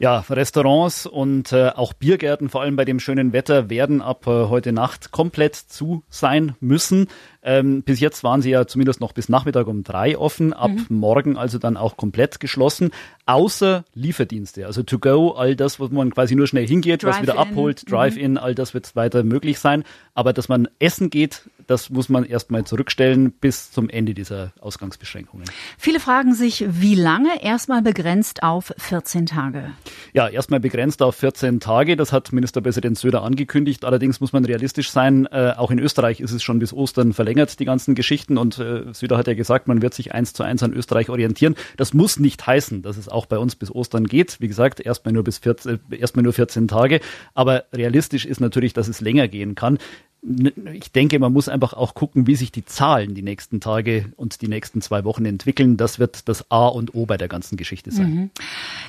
Ja, 0.00 0.24
Restaurants 0.30 1.04
und 1.04 1.52
äh, 1.52 1.72
auch 1.76 1.92
Biergärten, 1.92 2.48
vor 2.48 2.62
allem 2.62 2.74
bei 2.74 2.86
dem 2.86 3.00
schönen 3.00 3.34
Wetter, 3.34 3.68
werden 3.68 4.00
ab 4.00 4.26
äh, 4.26 4.30
heute 4.30 4.72
Nacht 4.72 5.10
komplett 5.10 5.54
zu 5.54 6.02
sein 6.08 6.54
müssen. 6.58 7.08
Ähm, 7.42 7.82
bis 7.82 8.00
jetzt 8.00 8.24
waren 8.24 8.40
sie 8.40 8.48
ja 8.48 8.66
zumindest 8.66 9.02
noch 9.02 9.12
bis 9.12 9.28
Nachmittag 9.28 9.66
um 9.66 9.84
drei 9.84 10.16
offen, 10.16 10.54
ab 10.54 10.70
mhm. 10.70 10.86
morgen 10.88 11.36
also 11.36 11.58
dann 11.58 11.76
auch 11.76 11.98
komplett 11.98 12.40
geschlossen, 12.40 12.92
außer 13.26 13.84
Lieferdienste, 13.92 14.64
also 14.66 14.82
to 14.82 14.98
go, 14.98 15.32
all 15.32 15.54
das, 15.54 15.78
wo 15.78 15.88
man 15.88 16.14
quasi 16.14 16.34
nur 16.34 16.46
schnell 16.46 16.66
hingeht, 16.66 17.02
Drive 17.02 17.16
was 17.16 17.22
wieder 17.22 17.34
in. 17.34 17.38
abholt, 17.38 17.82
mhm. 17.84 17.90
Drive-in, 17.90 18.30
mhm. 18.32 18.38
all 18.38 18.54
das 18.54 18.72
wird 18.72 18.96
weiter 18.96 19.22
möglich 19.22 19.58
sein. 19.58 19.84
Aber 20.14 20.32
dass 20.32 20.48
man 20.48 20.66
essen 20.78 21.10
geht, 21.10 21.42
das 21.66 21.88
muss 21.88 22.08
man 22.08 22.24
erstmal 22.24 22.64
zurückstellen 22.64 23.32
bis 23.32 23.70
zum 23.70 23.88
Ende 23.88 24.12
dieser 24.12 24.52
Ausgangsbeschränkungen. 24.60 25.46
Viele 25.78 26.00
fragen 26.00 26.34
sich, 26.34 26.64
wie 26.68 26.94
lange? 26.94 27.42
Erstmal 27.42 27.80
begrenzt 27.80 28.42
auf 28.42 28.74
14 28.76 29.26
Tage. 29.26 29.70
Ja, 30.12 30.28
erstmal 30.28 30.60
begrenzt 30.60 31.02
auf 31.02 31.16
14 31.16 31.60
Tage. 31.60 31.96
Das 31.96 32.12
hat 32.12 32.32
Ministerpräsident 32.32 32.98
Söder 32.98 33.22
angekündigt. 33.22 33.84
Allerdings 33.84 34.20
muss 34.20 34.32
man 34.32 34.44
realistisch 34.44 34.90
sein. 34.90 35.26
Äh, 35.26 35.54
auch 35.56 35.70
in 35.70 35.78
Österreich 35.78 36.20
ist 36.20 36.32
es 36.32 36.42
schon 36.42 36.58
bis 36.58 36.72
Ostern 36.72 37.12
verlängert, 37.12 37.60
die 37.60 37.64
ganzen 37.64 37.94
Geschichten. 37.94 38.38
Und 38.38 38.58
äh, 38.58 38.92
Söder 38.92 39.16
hat 39.18 39.26
ja 39.26 39.34
gesagt, 39.34 39.68
man 39.68 39.82
wird 39.82 39.94
sich 39.94 40.12
eins 40.12 40.32
zu 40.32 40.42
eins 40.42 40.62
an 40.62 40.72
Österreich 40.72 41.10
orientieren. 41.10 41.54
Das 41.76 41.94
muss 41.94 42.18
nicht 42.18 42.46
heißen, 42.46 42.82
dass 42.82 42.96
es 42.96 43.08
auch 43.08 43.26
bei 43.26 43.38
uns 43.38 43.56
bis 43.56 43.70
Ostern 43.70 44.06
geht. 44.06 44.40
Wie 44.40 44.48
gesagt, 44.48 44.80
erstmal 44.80 45.12
nur 45.12 45.24
bis 45.24 45.38
14, 45.38 45.80
äh, 45.90 45.96
erstmal 45.96 46.22
nur 46.22 46.32
14 46.32 46.68
Tage. 46.68 47.00
Aber 47.34 47.64
realistisch 47.72 48.26
ist 48.26 48.40
natürlich, 48.40 48.72
dass 48.72 48.88
es 48.88 49.00
länger 49.00 49.28
gehen 49.28 49.54
kann 49.54 49.78
ich 50.22 50.92
denke, 50.92 51.18
man 51.18 51.32
muss 51.32 51.48
einfach 51.48 51.72
auch 51.72 51.94
gucken, 51.94 52.26
wie 52.26 52.36
sich 52.36 52.52
die 52.52 52.64
Zahlen 52.64 53.14
die 53.14 53.22
nächsten 53.22 53.60
Tage 53.60 54.12
und 54.16 54.42
die 54.42 54.48
nächsten 54.48 54.82
zwei 54.82 55.04
Wochen 55.04 55.24
entwickeln. 55.24 55.78
Das 55.78 55.98
wird 55.98 56.28
das 56.28 56.50
A 56.50 56.66
und 56.66 56.94
O 56.94 57.06
bei 57.06 57.16
der 57.16 57.28
ganzen 57.28 57.56
Geschichte 57.56 57.90
sein. 57.90 58.14
Mhm. 58.14 58.30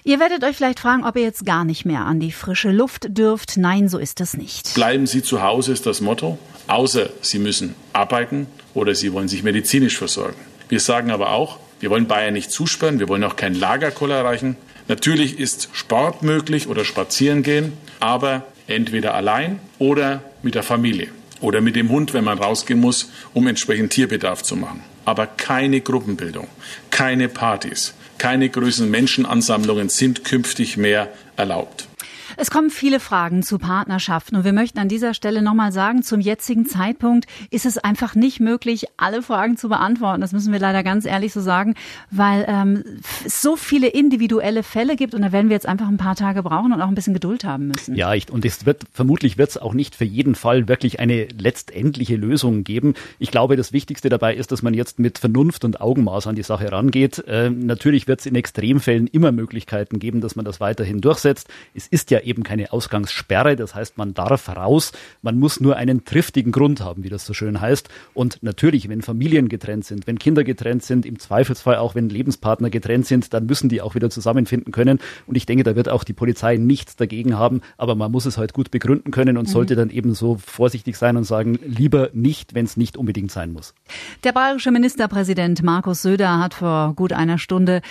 Ihr 0.03 0.19
werdet 0.19 0.43
euch 0.43 0.57
vielleicht 0.57 0.79
fragen, 0.79 1.05
ob 1.05 1.15
ihr 1.15 1.21
jetzt 1.21 1.45
gar 1.45 1.63
nicht 1.63 1.85
mehr 1.85 2.01
an 2.01 2.19
die 2.19 2.33
frische 2.33 2.71
Luft 2.71 3.17
dürft. 3.17 3.55
Nein, 3.55 3.87
so 3.87 3.97
ist 3.97 4.19
das 4.19 4.35
nicht. 4.35 4.73
Bleiben 4.73 5.07
Sie 5.07 5.23
zu 5.23 5.41
Hause 5.41 5.71
ist 5.71 5.85
das 5.85 6.01
Motto, 6.01 6.37
außer 6.67 7.09
Sie 7.21 7.39
müssen 7.39 7.75
arbeiten 7.93 8.47
oder 8.73 8.93
Sie 8.93 9.13
wollen 9.13 9.29
sich 9.29 9.43
medizinisch 9.43 9.97
versorgen. 9.97 10.35
Wir 10.67 10.81
sagen 10.81 11.11
aber 11.11 11.31
auch, 11.31 11.59
wir 11.79 11.89
wollen 11.89 12.07
Bayern 12.07 12.33
nicht 12.33 12.51
zusperren, 12.51 12.99
wir 12.99 13.07
wollen 13.07 13.23
auch 13.23 13.37
keinen 13.37 13.55
Lagerkoller 13.55 14.15
erreichen. 14.15 14.57
Natürlich 14.89 15.39
ist 15.39 15.69
Sport 15.71 16.23
möglich 16.23 16.67
oder 16.67 16.83
spazieren 16.83 17.41
gehen, 17.41 17.71
aber 18.01 18.43
entweder 18.67 19.13
allein 19.13 19.59
oder 19.79 20.21
mit 20.43 20.55
der 20.55 20.63
Familie 20.63 21.07
oder 21.41 21.61
mit 21.61 21.75
dem 21.75 21.89
Hund, 21.89 22.13
wenn 22.13 22.23
man 22.23 22.37
rausgehen 22.37 22.79
muss, 22.79 23.11
um 23.33 23.47
entsprechend 23.47 23.91
Tierbedarf 23.91 24.43
zu 24.43 24.55
machen. 24.55 24.83
Aber 25.03 25.27
keine 25.27 25.81
Gruppenbildung, 25.81 26.47
keine 26.91 27.27
Partys, 27.27 27.93
keine 28.17 28.49
größeren 28.49 28.89
Menschenansammlungen 28.89 29.89
sind 29.89 30.23
künftig 30.23 30.77
mehr 30.77 31.09
erlaubt. 31.35 31.87
Es 32.41 32.49
kommen 32.49 32.71
viele 32.71 32.99
Fragen 32.99 33.43
zu 33.43 33.59
Partnerschaften 33.59 34.35
und 34.35 34.43
wir 34.43 34.51
möchten 34.51 34.79
an 34.79 34.87
dieser 34.87 35.13
Stelle 35.13 35.43
nochmal 35.43 35.71
sagen, 35.71 36.01
zum 36.01 36.19
jetzigen 36.19 36.65
Zeitpunkt 36.65 37.27
ist 37.51 37.67
es 37.67 37.77
einfach 37.77 38.15
nicht 38.15 38.39
möglich, 38.39 38.87
alle 38.97 39.21
Fragen 39.21 39.57
zu 39.57 39.69
beantworten. 39.69 40.21
Das 40.21 40.31
müssen 40.31 40.51
wir 40.51 40.57
leider 40.57 40.81
ganz 40.81 41.05
ehrlich 41.05 41.33
so 41.33 41.39
sagen, 41.39 41.75
weil 42.09 42.43
ähm, 42.47 42.83
es 43.23 43.43
so 43.43 43.55
viele 43.55 43.89
individuelle 43.89 44.63
Fälle 44.63 44.95
gibt 44.95 45.13
und 45.13 45.21
da 45.21 45.31
werden 45.31 45.49
wir 45.49 45.55
jetzt 45.55 45.67
einfach 45.67 45.87
ein 45.87 45.97
paar 45.97 46.15
Tage 46.15 46.41
brauchen 46.41 46.73
und 46.73 46.81
auch 46.81 46.87
ein 46.87 46.95
bisschen 46.95 47.13
Geduld 47.13 47.43
haben 47.43 47.67
müssen. 47.67 47.93
Ja, 47.93 48.11
ich, 48.15 48.31
und 48.31 48.43
es 48.43 48.65
wird 48.65 48.85
vermutlich 48.91 49.37
wird 49.37 49.51
es 49.51 49.57
auch 49.59 49.75
nicht 49.75 49.93
für 49.93 50.05
jeden 50.05 50.33
Fall 50.33 50.67
wirklich 50.67 50.99
eine 50.99 51.27
letztendliche 51.37 52.15
Lösung 52.15 52.63
geben. 52.63 52.95
Ich 53.19 53.29
glaube, 53.29 53.55
das 53.55 53.71
Wichtigste 53.71 54.09
dabei 54.09 54.33
ist, 54.33 54.51
dass 54.51 54.63
man 54.63 54.73
jetzt 54.73 54.97
mit 54.97 55.19
Vernunft 55.19 55.63
und 55.63 55.79
Augenmaß 55.79 56.25
an 56.25 56.35
die 56.35 56.41
Sache 56.41 56.71
rangeht. 56.71 57.19
Äh, 57.27 57.51
natürlich 57.51 58.07
wird 58.07 58.21
es 58.21 58.25
in 58.25 58.33
Extremfällen 58.33 59.05
immer 59.05 59.31
Möglichkeiten 59.31 59.99
geben, 59.99 60.21
dass 60.21 60.35
man 60.35 60.43
das 60.43 60.59
weiterhin 60.59 61.01
durchsetzt. 61.01 61.47
Es 61.75 61.85
ist 61.85 62.09
ja 62.09 62.17
eben 62.31 62.43
keine 62.43 62.71
Ausgangssperre, 62.71 63.57
das 63.57 63.75
heißt, 63.75 63.97
man 63.97 64.13
darf 64.13 64.47
raus. 64.47 64.93
Man 65.21 65.37
muss 65.37 65.59
nur 65.59 65.75
einen 65.75 66.05
triftigen 66.05 66.53
Grund 66.53 66.79
haben, 66.79 67.03
wie 67.03 67.09
das 67.09 67.25
so 67.25 67.33
schön 67.33 67.59
heißt. 67.59 67.89
Und 68.13 68.41
natürlich, 68.41 68.87
wenn 68.87 69.01
Familien 69.01 69.49
getrennt 69.49 69.83
sind, 69.83 70.07
wenn 70.07 70.17
Kinder 70.17 70.45
getrennt 70.45 70.83
sind, 70.83 71.05
im 71.05 71.19
Zweifelsfall 71.19 71.75
auch 71.75 71.93
wenn 71.93 72.07
Lebenspartner 72.07 72.69
getrennt 72.69 73.05
sind, 73.05 73.33
dann 73.33 73.45
müssen 73.45 73.67
die 73.67 73.81
auch 73.81 73.95
wieder 73.95 74.09
zusammenfinden 74.09 74.71
können. 74.71 74.99
Und 75.27 75.35
ich 75.35 75.45
denke, 75.45 75.63
da 75.63 75.75
wird 75.75 75.89
auch 75.89 76.05
die 76.05 76.13
Polizei 76.13 76.55
nichts 76.55 76.95
dagegen 76.95 77.37
haben, 77.37 77.61
aber 77.77 77.95
man 77.95 78.11
muss 78.11 78.25
es 78.25 78.37
halt 78.37 78.53
gut 78.53 78.71
begründen 78.71 79.11
können 79.11 79.37
und 79.37 79.47
mhm. 79.47 79.51
sollte 79.51 79.75
dann 79.75 79.89
eben 79.89 80.13
so 80.13 80.37
vorsichtig 80.37 80.97
sein 80.97 81.17
und 81.17 81.25
sagen, 81.25 81.59
lieber 81.65 82.09
nicht, 82.13 82.55
wenn 82.55 82.63
es 82.65 82.77
nicht 82.77 82.95
unbedingt 82.95 83.31
sein 83.31 83.51
muss. 83.51 83.73
Der 84.23 84.31
bayerische 84.31 84.71
Ministerpräsident 84.71 85.63
Markus 85.63 86.01
Söder 86.01 86.39
hat 86.39 86.53
vor 86.53 86.93
gut 86.95 87.11
einer 87.11 87.37
Stunde 87.37 87.81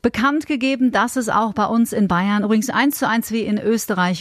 bekannt 0.00 0.46
gegeben, 0.46 0.92
dass 0.92 1.16
es 1.16 1.28
auch 1.28 1.52
bei 1.52 1.66
uns 1.66 1.92
in 1.92 2.08
Bayern 2.08 2.42
übrigens 2.42 2.70
eins 2.70 2.98
zu 2.98 3.06
eins 3.06 3.30
wie 3.32 3.42
in 3.42 3.58
Österreich 3.58 3.71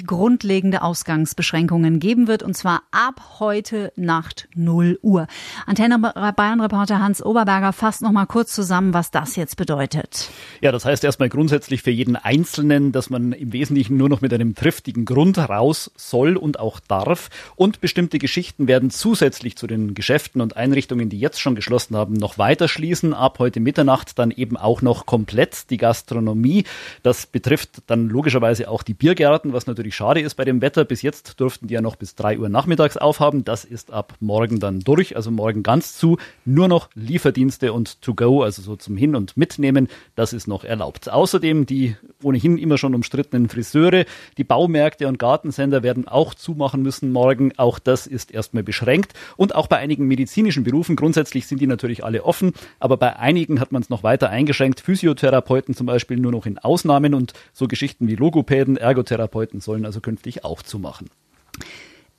grundlegende 0.05 0.81
Ausgangsbeschränkungen 0.81 1.99
geben 1.99 2.27
wird 2.27 2.43
und 2.43 2.55
zwar 2.55 2.83
ab 2.91 3.39
heute 3.39 3.91
Nacht 3.95 4.47
0 4.55 4.99
Uhr. 5.01 5.27
Antenne 5.65 5.99
Bayern 5.99 6.61
Reporter 6.61 6.99
Hans 6.99 7.23
Oberberger 7.23 7.73
fasst 7.73 8.01
noch 8.01 8.11
kurz 8.27 8.53
zusammen, 8.53 8.93
was 8.93 9.11
das 9.11 9.35
jetzt 9.35 9.57
bedeutet. 9.57 10.29
Ja, 10.61 10.71
das 10.71 10.85
heißt 10.85 11.03
erstmal 11.03 11.29
grundsätzlich 11.29 11.81
für 11.81 11.91
jeden 11.91 12.15
Einzelnen, 12.15 12.91
dass 12.91 13.09
man 13.09 13.31
im 13.31 13.51
Wesentlichen 13.51 13.97
nur 13.97 14.09
noch 14.09 14.21
mit 14.21 14.33
einem 14.33 14.53
triftigen 14.53 15.05
Grund 15.05 15.37
raus 15.37 15.91
soll 15.95 16.37
und 16.37 16.59
auch 16.59 16.79
darf 16.79 17.29
und 17.55 17.81
bestimmte 17.81 18.19
Geschichten 18.19 18.67
werden 18.67 18.91
zusätzlich 18.91 19.57
zu 19.57 19.67
den 19.67 19.95
Geschäften 19.95 20.41
und 20.41 20.55
Einrichtungen, 20.55 21.09
die 21.09 21.19
jetzt 21.19 21.41
schon 21.41 21.55
geschlossen 21.55 21.97
haben, 21.97 22.13
noch 22.13 22.37
weiter 22.37 22.67
schließen. 22.67 23.13
Ab 23.13 23.39
heute 23.39 23.59
Mitternacht 23.59 24.19
dann 24.19 24.31
eben 24.31 24.55
auch 24.55 24.81
noch 24.81 25.05
komplett 25.05 25.69
die 25.71 25.77
Gastronomie. 25.77 26.65
Das 27.01 27.25
betrifft 27.25 27.81
dann 27.87 28.07
logischerweise 28.07 28.69
auch 28.69 28.83
die 28.83 28.93
Biergärten, 28.93 29.40
was 29.45 29.67
natürlich 29.67 29.95
schade 29.95 30.21
ist 30.21 30.35
bei 30.35 30.45
dem 30.45 30.61
Wetter. 30.61 30.85
Bis 30.85 31.01
jetzt 31.01 31.39
durften 31.39 31.67
die 31.67 31.73
ja 31.73 31.81
noch 31.81 31.95
bis 31.95 32.15
drei 32.15 32.37
Uhr 32.37 32.49
nachmittags 32.49 32.97
aufhaben. 32.97 33.43
Das 33.43 33.65
ist 33.65 33.91
ab 33.91 34.13
morgen 34.19 34.59
dann 34.59 34.79
durch, 34.79 35.15
also 35.15 35.31
morgen 35.31 35.63
ganz 35.63 35.97
zu. 35.97 36.17
Nur 36.45 36.67
noch 36.67 36.89
Lieferdienste 36.93 37.73
und 37.73 38.01
To-Go, 38.01 38.43
also 38.43 38.61
so 38.61 38.75
zum 38.75 38.97
Hin- 38.97 39.15
und 39.15 39.37
Mitnehmen, 39.37 39.87
das 40.15 40.33
ist 40.33 40.47
noch 40.47 40.63
erlaubt. 40.63 41.09
Außerdem 41.09 41.65
die 41.65 41.95
ohnehin 42.23 42.57
immer 42.57 42.77
schon 42.77 42.95
umstrittenen 42.95 43.49
Friseure, 43.49 44.05
die 44.37 44.43
Baumärkte 44.43 45.07
und 45.07 45.19
Gartensender 45.19 45.83
werden 45.83 46.07
auch 46.07 46.33
zumachen 46.33 46.81
müssen 46.81 47.11
morgen. 47.11 47.53
Auch 47.57 47.79
das 47.79 48.07
ist 48.07 48.31
erstmal 48.31 48.63
beschränkt. 48.63 49.13
Und 49.37 49.55
auch 49.55 49.67
bei 49.67 49.77
einigen 49.77 50.07
medizinischen 50.07 50.63
Berufen, 50.63 50.95
grundsätzlich 50.95 51.47
sind 51.47 51.61
die 51.61 51.67
natürlich 51.67 52.03
alle 52.03 52.23
offen, 52.23 52.53
aber 52.79 52.97
bei 52.97 53.15
einigen 53.15 53.59
hat 53.59 53.71
man 53.71 53.81
es 53.81 53.89
noch 53.89 54.03
weiter 54.03 54.29
eingeschränkt. 54.29 54.81
Physiotherapeuten 54.81 55.41
Therapeuten 55.41 55.73
zum 55.75 55.87
Beispiel 55.87 56.17
nur 56.17 56.31
noch 56.31 56.45
in 56.45 56.57
Ausnahmen 56.57 57.13
und 57.13 57.33
so 57.53 57.67
Geschichten 57.67 58.07
wie 58.07 58.15
Logopäden, 58.15 58.77
Ergotherapeuten 58.77 59.30
sollen 59.59 59.85
also 59.85 60.01
künftig 60.01 60.43
auch 60.43 60.61
zumachen. 60.61 61.09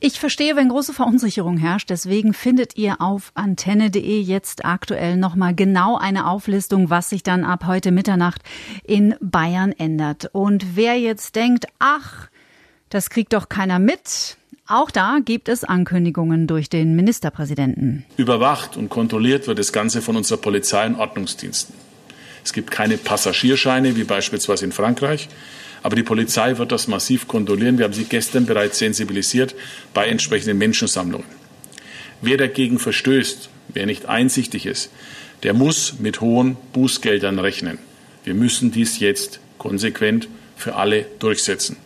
Ich 0.04 0.18
verstehe, 0.18 0.56
wenn 0.56 0.68
große 0.68 0.92
Verunsicherung 0.92 1.58
herrscht. 1.58 1.88
Deswegen 1.88 2.34
findet 2.34 2.76
ihr 2.76 3.00
auf 3.00 3.30
antenne.de 3.34 4.20
jetzt 4.20 4.64
aktuell 4.64 5.16
nochmal 5.16 5.54
genau 5.54 5.96
eine 5.96 6.26
Auflistung, 6.26 6.90
was 6.90 7.08
sich 7.08 7.22
dann 7.22 7.44
ab 7.44 7.66
heute 7.68 7.92
Mitternacht 7.92 8.42
in 8.82 9.14
Bayern 9.20 9.70
ändert. 9.70 10.28
Und 10.32 10.74
wer 10.74 10.98
jetzt 10.98 11.36
denkt, 11.36 11.66
ach, 11.78 12.28
das 12.88 13.10
kriegt 13.10 13.32
doch 13.32 13.48
keiner 13.48 13.78
mit, 13.78 14.36
auch 14.66 14.90
da 14.90 15.18
gibt 15.24 15.48
es 15.48 15.64
Ankündigungen 15.64 16.46
durch 16.46 16.68
den 16.68 16.96
Ministerpräsidenten. 16.96 18.04
Überwacht 18.16 18.76
und 18.76 18.88
kontrolliert 18.88 19.46
wird 19.46 19.58
das 19.58 19.72
Ganze 19.72 20.02
von 20.02 20.16
unserer 20.16 20.38
Polizei 20.38 20.86
und 20.86 20.96
Ordnungsdiensten. 20.96 21.74
Es 22.44 22.52
gibt 22.52 22.70
keine 22.70 22.96
Passagierscheine, 22.96 23.96
wie 23.96 24.04
beispielsweise 24.04 24.64
in 24.64 24.72
Frankreich. 24.72 25.28
Aber 25.82 25.96
die 25.96 26.02
Polizei 26.02 26.58
wird 26.58 26.72
das 26.72 26.86
massiv 26.86 27.26
kontrollieren. 27.26 27.78
Wir 27.78 27.84
haben 27.84 27.92
sie 27.92 28.04
gestern 28.04 28.46
bereits 28.46 28.78
sensibilisiert 28.78 29.54
bei 29.94 30.06
entsprechenden 30.06 30.58
Menschensammlungen. 30.58 31.26
Wer 32.20 32.36
dagegen 32.36 32.78
verstößt, 32.78 33.48
wer 33.68 33.86
nicht 33.86 34.06
einsichtig 34.06 34.66
ist, 34.66 34.90
der 35.42 35.54
muss 35.54 35.94
mit 35.98 36.20
hohen 36.20 36.56
Bußgeldern 36.72 37.38
rechnen. 37.38 37.78
Wir 38.24 38.34
müssen 38.34 38.70
dies 38.70 39.00
jetzt 39.00 39.40
konsequent 39.58 40.28
für 40.56 40.76
alle 40.76 41.06
durchsetzen. 41.18 41.76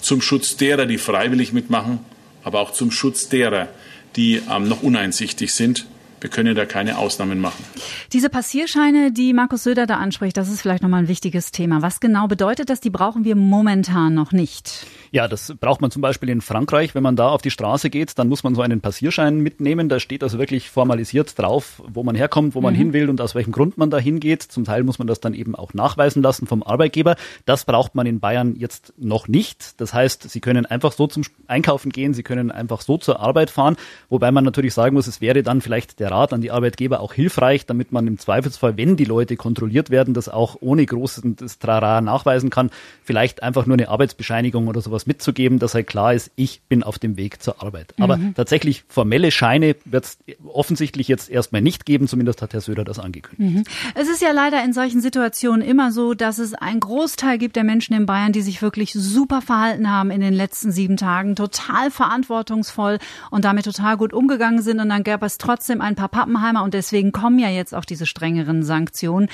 Zum 0.00 0.22
Schutz 0.22 0.56
derer, 0.56 0.86
die 0.86 0.98
freiwillig 0.98 1.52
mitmachen, 1.52 1.98
aber 2.44 2.60
auch 2.60 2.72
zum 2.72 2.92
Schutz 2.92 3.28
derer, 3.28 3.68
die 4.16 4.40
ähm, 4.50 4.68
noch 4.68 4.82
uneinsichtig 4.82 5.52
sind 5.52 5.86
wir 6.20 6.30
können 6.30 6.54
da 6.54 6.66
keine 6.66 6.98
Ausnahmen 6.98 7.40
machen. 7.40 7.64
Diese 8.12 8.30
Passierscheine, 8.30 9.12
die 9.12 9.32
Markus 9.32 9.64
Söder 9.64 9.86
da 9.86 9.96
anspricht, 9.96 10.36
das 10.36 10.50
ist 10.50 10.60
vielleicht 10.60 10.82
nochmal 10.82 11.02
ein 11.02 11.08
wichtiges 11.08 11.50
Thema. 11.50 11.82
Was 11.82 12.00
genau 12.00 12.26
bedeutet 12.28 12.70
das? 12.70 12.80
Die 12.80 12.90
brauchen 12.90 13.24
wir 13.24 13.36
momentan 13.36 14.14
noch 14.14 14.32
nicht. 14.32 14.86
Ja, 15.12 15.26
das 15.26 15.52
braucht 15.58 15.80
man 15.80 15.90
zum 15.90 16.02
Beispiel 16.02 16.28
in 16.28 16.40
Frankreich. 16.40 16.94
Wenn 16.94 17.02
man 17.02 17.16
da 17.16 17.30
auf 17.30 17.42
die 17.42 17.50
Straße 17.50 17.90
geht, 17.90 18.16
dann 18.16 18.28
muss 18.28 18.44
man 18.44 18.54
so 18.54 18.62
einen 18.62 18.80
Passierschein 18.80 19.40
mitnehmen. 19.40 19.88
Da 19.88 19.98
steht 19.98 20.22
also 20.22 20.38
wirklich 20.38 20.70
formalisiert 20.70 21.36
drauf, 21.36 21.82
wo 21.88 22.04
man 22.04 22.14
herkommt, 22.14 22.54
wo 22.54 22.60
man 22.60 22.74
mhm. 22.74 22.78
hin 22.78 22.92
will 22.92 23.10
und 23.10 23.20
aus 23.20 23.34
welchem 23.34 23.50
Grund 23.50 23.76
man 23.76 23.90
da 23.90 23.98
hingeht. 23.98 24.42
Zum 24.42 24.64
Teil 24.64 24.84
muss 24.84 25.00
man 25.00 25.08
das 25.08 25.18
dann 25.18 25.34
eben 25.34 25.56
auch 25.56 25.74
nachweisen 25.74 26.22
lassen 26.22 26.46
vom 26.46 26.62
Arbeitgeber. 26.62 27.16
Das 27.44 27.64
braucht 27.64 27.96
man 27.96 28.06
in 28.06 28.20
Bayern 28.20 28.54
jetzt 28.54 28.92
noch 28.98 29.26
nicht. 29.26 29.80
Das 29.80 29.92
heißt, 29.92 30.30
Sie 30.30 30.40
können 30.40 30.64
einfach 30.64 30.92
so 30.92 31.08
zum 31.08 31.24
Einkaufen 31.48 31.90
gehen, 31.90 32.14
Sie 32.14 32.22
können 32.22 32.52
einfach 32.52 32.80
so 32.80 32.96
zur 32.96 33.18
Arbeit 33.18 33.50
fahren. 33.50 33.76
Wobei 34.10 34.30
man 34.30 34.44
natürlich 34.44 34.74
sagen 34.74 34.94
muss, 34.94 35.08
es 35.08 35.20
wäre 35.20 35.42
dann 35.42 35.60
vielleicht 35.60 35.98
der 35.98 36.12
Rat 36.12 36.32
an 36.32 36.40
die 36.40 36.52
Arbeitgeber 36.52 37.00
auch 37.00 37.14
hilfreich, 37.14 37.66
damit 37.66 37.90
man 37.90 38.06
im 38.06 38.18
Zweifelsfall, 38.18 38.76
wenn 38.76 38.96
die 38.96 39.06
Leute 39.06 39.34
kontrolliert 39.34 39.90
werden, 39.90 40.14
das 40.14 40.28
auch 40.28 40.56
ohne 40.60 40.86
großes 40.86 41.58
Trara 41.58 42.00
nachweisen 42.00 42.48
kann. 42.48 42.70
Vielleicht 43.02 43.42
einfach 43.42 43.66
nur 43.66 43.76
eine 43.76 43.88
Arbeitsbescheinigung 43.88 44.68
oder 44.68 44.80
sowas 44.80 44.99
mitzugeben, 45.06 45.58
dass 45.58 45.74
halt 45.74 45.86
klar 45.86 46.14
ist, 46.14 46.30
ich 46.36 46.62
bin 46.68 46.82
auf 46.82 46.98
dem 46.98 47.16
Weg 47.16 47.42
zur 47.42 47.62
Arbeit. 47.62 47.94
Aber 47.98 48.16
mhm. 48.16 48.34
tatsächlich 48.34 48.84
formelle 48.88 49.30
Scheine 49.30 49.76
wird 49.84 50.04
es 50.04 50.18
offensichtlich 50.44 51.08
jetzt 51.08 51.30
erstmal 51.30 51.62
nicht 51.62 51.86
geben, 51.86 52.08
zumindest 52.08 52.42
hat 52.42 52.52
Herr 52.52 52.60
Söder 52.60 52.84
das 52.84 52.98
angekündigt. 52.98 53.68
Mhm. 53.68 53.72
Es 53.94 54.08
ist 54.08 54.22
ja 54.22 54.32
leider 54.32 54.62
in 54.64 54.72
solchen 54.72 55.00
Situationen 55.00 55.62
immer 55.62 55.92
so, 55.92 56.14
dass 56.14 56.38
es 56.38 56.54
einen 56.54 56.80
Großteil 56.80 57.38
gibt 57.38 57.56
der 57.56 57.64
Menschen 57.64 57.94
in 57.94 58.06
Bayern, 58.06 58.32
die 58.32 58.42
sich 58.42 58.62
wirklich 58.62 58.92
super 58.92 59.42
verhalten 59.42 59.90
haben 59.90 60.10
in 60.10 60.20
den 60.20 60.34
letzten 60.34 60.72
sieben 60.72 60.96
Tagen, 60.96 61.36
total 61.36 61.90
verantwortungsvoll 61.90 62.98
und 63.30 63.44
damit 63.44 63.64
total 63.64 63.96
gut 63.96 64.12
umgegangen 64.12 64.62
sind. 64.62 64.80
Und 64.80 64.88
dann 64.88 65.04
gab 65.04 65.22
es 65.22 65.38
trotzdem 65.38 65.80
ein 65.80 65.96
paar 65.96 66.08
Pappenheimer 66.08 66.62
und 66.62 66.74
deswegen 66.74 67.12
kommen 67.12 67.38
ja 67.38 67.48
jetzt 67.48 67.74
auch 67.74 67.84
diese 67.84 68.06
strengeren 68.06 68.62
Sanktionen. 68.62 69.28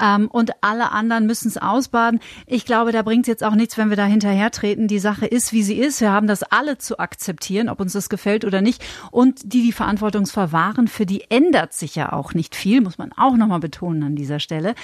Ähm, 0.00 0.28
und 0.28 0.52
alle 0.60 0.92
anderen 0.92 1.26
müssen 1.26 1.48
es 1.48 1.56
ausbaden. 1.56 2.20
Ich 2.46 2.64
glaube, 2.64 2.92
da 2.92 3.02
bringt 3.02 3.22
es 3.22 3.28
jetzt 3.28 3.44
auch 3.44 3.54
nichts, 3.54 3.78
wenn 3.78 3.90
wir 3.90 3.96
da 3.96 4.04
hinterher 4.04 4.50
treten. 4.50 4.88
Die 4.88 4.98
Sache 4.98 5.26
ist, 5.26 5.52
wie 5.52 5.62
sie 5.62 5.78
ist. 5.78 6.00
Wir 6.00 6.12
haben 6.12 6.26
das 6.26 6.42
alle 6.42 6.78
zu 6.78 6.98
akzeptieren, 6.98 7.68
ob 7.68 7.80
uns 7.80 7.92
das 7.92 8.08
gefällt 8.08 8.44
oder 8.44 8.60
nicht. 8.60 8.84
Und 9.10 9.52
die, 9.52 9.62
die 9.62 9.72
verantwortungsvoll 9.72 10.52
waren, 10.52 10.88
für 10.88 11.06
die 11.06 11.30
ändert 11.30 11.72
sich 11.72 11.94
ja 11.94 12.12
auch 12.12 12.34
nicht 12.34 12.54
viel, 12.54 12.80
muss 12.80 12.98
man 12.98 13.12
auch 13.12 13.36
nochmal 13.36 13.60
betonen 13.60 14.02
an 14.02 14.16
dieser 14.16 14.40
Stelle. 14.40 14.74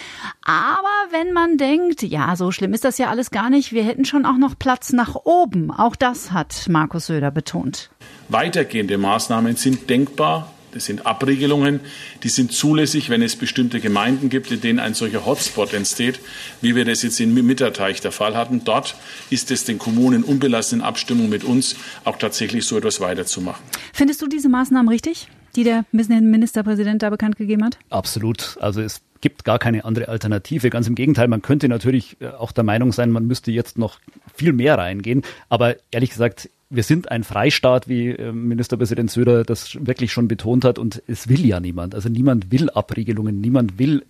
Aber 0.44 0.88
wenn 1.10 1.32
man 1.32 1.56
denkt, 1.56 2.02
ja, 2.02 2.36
so 2.36 2.50
schlimm 2.50 2.74
ist 2.74 2.84
das 2.84 2.98
ja 2.98 3.08
alles 3.08 3.30
gar 3.30 3.50
nicht, 3.50 3.72
wir 3.72 3.84
hätten 3.84 4.04
schon 4.04 4.26
auch 4.26 4.36
noch 4.36 4.58
Platz 4.58 4.92
nach 4.92 5.14
oben. 5.14 5.70
Auch 5.70 5.96
das 5.96 6.32
hat 6.32 6.66
Markus 6.68 7.06
Söder 7.06 7.30
betont. 7.30 7.90
Weitergehende 8.28 8.98
Maßnahmen 8.98 9.56
sind 9.56 9.88
denkbar 9.90 10.53
das 10.74 10.84
sind 10.86 11.06
Abregelungen, 11.06 11.80
die 12.22 12.28
sind 12.28 12.52
zulässig, 12.52 13.08
wenn 13.10 13.22
es 13.22 13.36
bestimmte 13.36 13.80
Gemeinden 13.80 14.28
gibt, 14.28 14.50
in 14.50 14.60
denen 14.60 14.80
ein 14.80 14.94
solcher 14.94 15.24
Hotspot 15.24 15.72
entsteht, 15.72 16.20
wie 16.60 16.74
wir 16.74 16.84
das 16.84 17.02
jetzt 17.02 17.20
in 17.20 17.32
Mitterteich 17.32 18.00
der 18.00 18.12
Fall 18.12 18.36
hatten. 18.36 18.62
Dort 18.64 18.96
ist 19.30 19.50
es 19.50 19.64
den 19.64 19.78
Kommunen 19.78 20.24
unbelassen 20.24 20.80
in 20.80 20.84
Abstimmung 20.84 21.28
mit 21.28 21.44
uns 21.44 21.76
auch 22.04 22.18
tatsächlich 22.18 22.66
so 22.66 22.76
etwas 22.76 23.00
weiterzumachen. 23.00 23.62
Findest 23.92 24.20
du 24.20 24.26
diese 24.26 24.48
Maßnahmen 24.48 24.88
richtig, 24.88 25.28
die 25.56 25.62
der 25.62 25.84
Ministerpräsident 25.92 27.02
da 27.02 27.10
bekannt 27.10 27.36
gegeben 27.36 27.64
hat? 27.64 27.78
Absolut. 27.90 28.56
Also 28.60 28.80
es 28.80 29.00
gibt 29.20 29.44
gar 29.44 29.58
keine 29.58 29.84
andere 29.84 30.08
Alternative. 30.08 30.68
Ganz 30.68 30.86
im 30.86 30.94
Gegenteil, 30.94 31.28
man 31.28 31.40
könnte 31.40 31.68
natürlich 31.68 32.20
äh, 32.20 32.28
auch 32.28 32.52
der 32.52 32.64
Meinung 32.64 32.92
sein, 32.92 33.10
man 33.10 33.26
müsste 33.26 33.52
jetzt 33.52 33.78
noch 33.78 33.98
viel 34.34 34.52
mehr 34.52 34.76
reingehen. 34.76 35.22
Aber 35.48 35.76
ehrlich 35.90 36.10
gesagt, 36.10 36.50
wir 36.74 36.82
sind 36.82 37.10
ein 37.10 37.24
Freistaat, 37.24 37.88
wie 37.88 38.08
ähm, 38.10 38.48
Ministerpräsident 38.48 39.10
Söder 39.10 39.44
das 39.44 39.76
wirklich 39.86 40.12
schon 40.12 40.28
betont 40.28 40.64
hat, 40.64 40.78
und 40.78 41.02
es 41.06 41.28
will 41.28 41.44
ja 41.44 41.60
niemand. 41.60 41.94
Also 41.94 42.08
niemand 42.08 42.50
will 42.50 42.70
Abregelungen, 42.70 43.40
niemand 43.40 43.78
will 43.78 44.04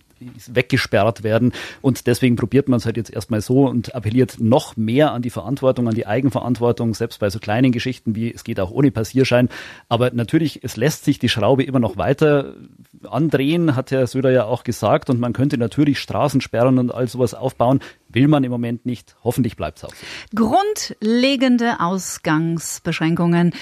weggesperrt 0.47 1.23
werden. 1.23 1.53
Und 1.81 2.07
deswegen 2.07 2.35
probiert 2.35 2.69
man 2.69 2.77
es 2.77 2.85
halt 2.85 2.97
jetzt 2.97 3.13
erstmal 3.13 3.41
so 3.41 3.67
und 3.67 3.93
appelliert 3.95 4.37
noch 4.39 4.77
mehr 4.77 5.11
an 5.11 5.21
die 5.21 5.29
Verantwortung, 5.29 5.87
an 5.87 5.95
die 5.95 6.07
Eigenverantwortung, 6.07 6.93
selbst 6.93 7.19
bei 7.19 7.29
so 7.29 7.39
kleinen 7.39 7.71
Geschichten 7.71 8.15
wie 8.15 8.33
es 8.33 8.43
geht 8.43 8.59
auch 8.59 8.71
ohne 8.71 8.91
Passierschein. 8.91 9.49
Aber 9.89 10.11
natürlich, 10.11 10.63
es 10.63 10.77
lässt 10.77 11.05
sich 11.05 11.19
die 11.19 11.29
Schraube 11.29 11.63
immer 11.63 11.79
noch 11.79 11.97
weiter 11.97 12.53
andrehen, 13.03 13.75
hat 13.75 13.91
Herr 13.91 14.07
Söder 14.07 14.31
ja 14.31 14.45
auch 14.45 14.63
gesagt. 14.63 15.09
Und 15.09 15.19
man 15.19 15.33
könnte 15.33 15.57
natürlich 15.57 15.99
Straßen 15.99 16.41
sperren 16.41 16.79
und 16.79 16.93
all 16.93 17.07
sowas 17.07 17.33
aufbauen. 17.33 17.79
Will 18.09 18.27
man 18.27 18.43
im 18.43 18.51
Moment 18.51 18.85
nicht. 18.85 19.15
Hoffentlich 19.23 19.57
bleibt 19.57 19.79
es 19.79 19.85
auch. 19.85 19.93
Grundlegende 20.33 21.79
Ausgangsbeschränkungen 21.79 23.53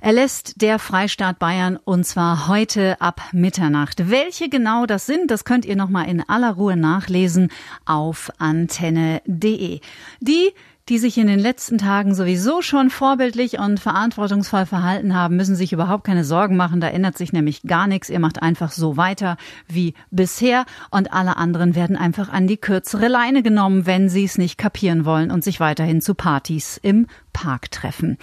erlässt 0.00 0.60
der 0.62 0.78
Freistaat 0.78 1.38
Bayern 1.38 1.76
und 1.76 2.04
zwar 2.04 2.48
heute 2.48 3.00
ab 3.00 3.20
Mitternacht. 3.32 4.10
Welche 4.10 4.48
genau 4.48 4.86
das 4.86 5.06
sind, 5.06 5.30
das 5.30 5.44
könnt 5.44 5.64
ihr 5.64 5.76
nochmal 5.76 6.08
in 6.08 6.26
aller 6.28 6.52
Ruhe 6.52 6.76
nachlesen 6.76 7.50
auf 7.84 8.30
antenne.de. 8.38 9.80
Die 10.20 10.52
die 10.88 10.98
sich 10.98 11.18
in 11.18 11.26
den 11.26 11.40
letzten 11.40 11.78
Tagen 11.78 12.14
sowieso 12.14 12.62
schon 12.62 12.90
vorbildlich 12.90 13.58
und 13.58 13.80
verantwortungsvoll 13.80 14.66
verhalten 14.66 15.16
haben, 15.16 15.36
müssen 15.36 15.56
sich 15.56 15.72
überhaupt 15.72 16.04
keine 16.04 16.24
Sorgen 16.24 16.56
machen. 16.56 16.80
Da 16.80 16.88
ändert 16.88 17.18
sich 17.18 17.32
nämlich 17.32 17.62
gar 17.62 17.88
nichts. 17.88 18.08
Ihr 18.08 18.20
macht 18.20 18.40
einfach 18.40 18.70
so 18.70 18.96
weiter 18.96 19.36
wie 19.66 19.94
bisher 20.12 20.64
und 20.90 21.12
alle 21.12 21.36
anderen 21.36 21.74
werden 21.74 21.96
einfach 21.96 22.28
an 22.28 22.46
die 22.46 22.56
kürzere 22.56 23.08
Leine 23.08 23.42
genommen, 23.42 23.86
wenn 23.86 24.08
sie 24.08 24.24
es 24.24 24.38
nicht 24.38 24.58
kapieren 24.58 25.04
wollen 25.04 25.32
und 25.32 25.42
sich 25.42 25.58
weiterhin 25.58 26.00
zu 26.00 26.14
Partys 26.14 26.78
im 26.80 27.08
Park 27.32 27.72
treffen. 27.72 28.16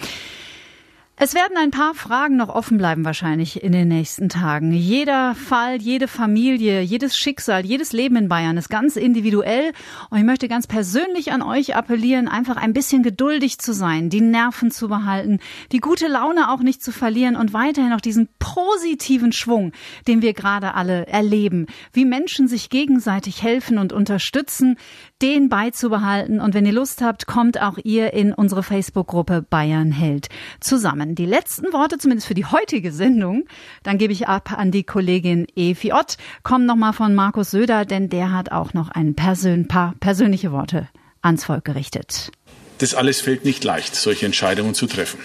Es 1.16 1.32
werden 1.32 1.56
ein 1.56 1.70
paar 1.70 1.94
Fragen 1.94 2.36
noch 2.36 2.48
offen 2.48 2.76
bleiben 2.76 3.04
wahrscheinlich 3.04 3.62
in 3.62 3.70
den 3.70 3.86
nächsten 3.86 4.28
Tagen. 4.28 4.72
Jeder 4.72 5.36
Fall, 5.36 5.80
jede 5.80 6.08
Familie, 6.08 6.80
jedes 6.80 7.16
Schicksal, 7.16 7.64
jedes 7.64 7.92
Leben 7.92 8.16
in 8.16 8.28
Bayern 8.28 8.56
ist 8.56 8.68
ganz 8.68 8.96
individuell. 8.96 9.72
Und 10.10 10.18
ich 10.18 10.24
möchte 10.24 10.48
ganz 10.48 10.66
persönlich 10.66 11.30
an 11.30 11.40
euch 11.40 11.76
appellieren, 11.76 12.26
einfach 12.26 12.56
ein 12.56 12.72
bisschen 12.72 13.04
geduldig 13.04 13.60
zu 13.60 13.72
sein, 13.72 14.10
die 14.10 14.22
Nerven 14.22 14.72
zu 14.72 14.88
behalten, 14.88 15.38
die 15.70 15.78
gute 15.78 16.08
Laune 16.08 16.50
auch 16.50 16.60
nicht 16.60 16.82
zu 16.82 16.90
verlieren 16.90 17.36
und 17.36 17.52
weiterhin 17.52 17.92
auch 17.92 18.00
diesen 18.00 18.28
positiven 18.40 19.30
Schwung, 19.30 19.70
den 20.08 20.20
wir 20.20 20.32
gerade 20.32 20.74
alle 20.74 21.06
erleben, 21.06 21.66
wie 21.92 22.06
Menschen 22.06 22.48
sich 22.48 22.70
gegenseitig 22.70 23.40
helfen 23.40 23.78
und 23.78 23.92
unterstützen, 23.92 24.78
den 25.22 25.48
beizubehalten. 25.48 26.40
Und 26.40 26.54
wenn 26.54 26.66
ihr 26.66 26.72
Lust 26.72 27.02
habt, 27.02 27.26
kommt 27.26 27.60
auch 27.60 27.78
ihr 27.82 28.12
in 28.12 28.32
unsere 28.32 28.62
Facebook-Gruppe 28.62 29.42
Bayern 29.42 29.92
hält 29.92 30.28
zusammen. 30.60 31.14
Die 31.14 31.26
letzten 31.26 31.72
Worte, 31.72 31.98
zumindest 31.98 32.26
für 32.26 32.34
die 32.34 32.44
heutige 32.44 32.92
Sendung, 32.92 33.44
dann 33.82 33.98
gebe 33.98 34.12
ich 34.12 34.28
ab 34.28 34.52
an 34.52 34.70
die 34.70 34.84
Kollegin 34.84 35.46
Evi 35.56 35.92
Ott, 35.92 36.16
kommen 36.42 36.66
nochmal 36.66 36.92
von 36.92 37.14
Markus 37.14 37.50
Söder, 37.50 37.84
denn 37.84 38.08
der 38.08 38.32
hat 38.32 38.52
auch 38.52 38.74
noch 38.74 38.90
ein 38.90 39.14
Persön 39.14 39.68
paar 39.68 39.94
persönliche 40.00 40.52
Worte 40.52 40.88
ans 41.22 41.44
Volk 41.44 41.64
gerichtet. 41.64 42.30
Das 42.78 42.94
alles 42.94 43.20
fällt 43.20 43.44
nicht 43.44 43.64
leicht, 43.64 43.94
solche 43.94 44.26
Entscheidungen 44.26 44.74
zu 44.74 44.86
treffen. 44.86 45.20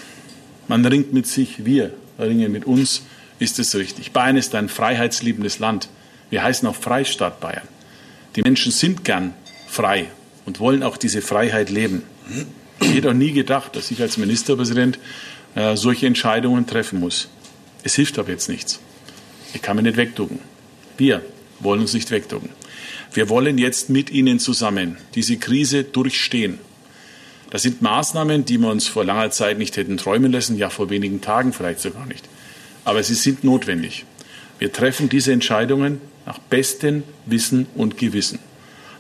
Man 0.68 0.86
ringt 0.86 1.14
mit 1.14 1.26
sich, 1.26 1.66
wir 1.66 1.92
ringen 2.20 2.52
mit 2.52 2.66
uns, 2.66 3.04
ist 3.40 3.58
es 3.60 3.76
richtig. 3.76 4.12
Bayern 4.12 4.38
ist 4.38 4.54
ein 4.54 4.70
freiheitsliebendes 4.70 5.60
Land. 5.60 5.90
Wir 6.30 6.44
heißen 6.44 6.68
auch 6.68 6.76
Freistaat 6.76 7.40
Bayern. 7.40 7.68
Die 8.36 8.44
Menschen 8.44 8.72
sind 8.72 9.04
gern 9.04 9.34
frei 9.70 10.08
und 10.46 10.60
wollen 10.60 10.84
auch 10.84 10.98
diese 10.98 11.22
Freiheit 11.22 11.70
leben. 11.70 12.04
Ich 12.82 12.94
hätte 12.94 13.10
auch 13.10 13.14
nie 13.14 13.32
gedacht, 13.32 13.76
dass 13.76 13.92
ich 13.92 14.02
als 14.02 14.18
Ministerpräsident 14.18 15.00
äh, 15.56 15.76
solche 15.76 16.08
Entscheidungen 16.08 16.66
treffen 16.66 17.00
muss. 17.00 17.30
Es 17.84 17.96
hilft 17.96 18.20
aber 18.20 18.30
jetzt 18.30 18.50
nichts. 18.50 18.80
Ich 19.54 19.62
kann 19.62 19.76
mich 19.76 19.86
nicht 19.86 19.98
wegducken. 19.98 20.40
Wir 20.98 21.22
wollen 21.60 21.82
uns 21.82 21.94
nicht 21.94 22.12
wegducken. 22.12 22.50
Wir 23.14 23.30
wollen 23.30 23.58
jetzt 23.58 23.90
mit 23.90 24.12
Ihnen 24.12 24.40
zusammen 24.40 24.98
diese 25.16 25.38
Krise 25.38 25.84
durchstehen. 25.84 26.60
Das 27.50 27.64
sind 27.64 27.82
Maßnahmen, 27.82 28.46
die 28.46 28.60
wir 28.60 28.70
uns 28.70 28.88
vor 28.88 29.04
langer 29.04 29.32
Zeit 29.32 29.58
nicht 29.58 29.76
hätten 29.78 29.98
träumen 29.98 30.32
lassen, 30.32 30.58
ja 30.58 30.70
vor 30.70 30.90
wenigen 30.90 31.22
Tagen 31.22 31.52
vielleicht 31.52 31.80
sogar 31.80 32.06
nicht. 32.06 32.28
Aber 32.86 33.02
sie 33.02 33.16
sind 33.16 33.44
notwendig. 33.44 34.06
Wir 34.60 34.72
treffen 34.72 35.10
diese 35.10 35.32
Entscheidungen 35.32 36.00
nach 36.26 36.38
bestem 36.38 37.04
Wissen 37.26 37.66
und 37.76 37.98
Gewissen, 37.98 38.40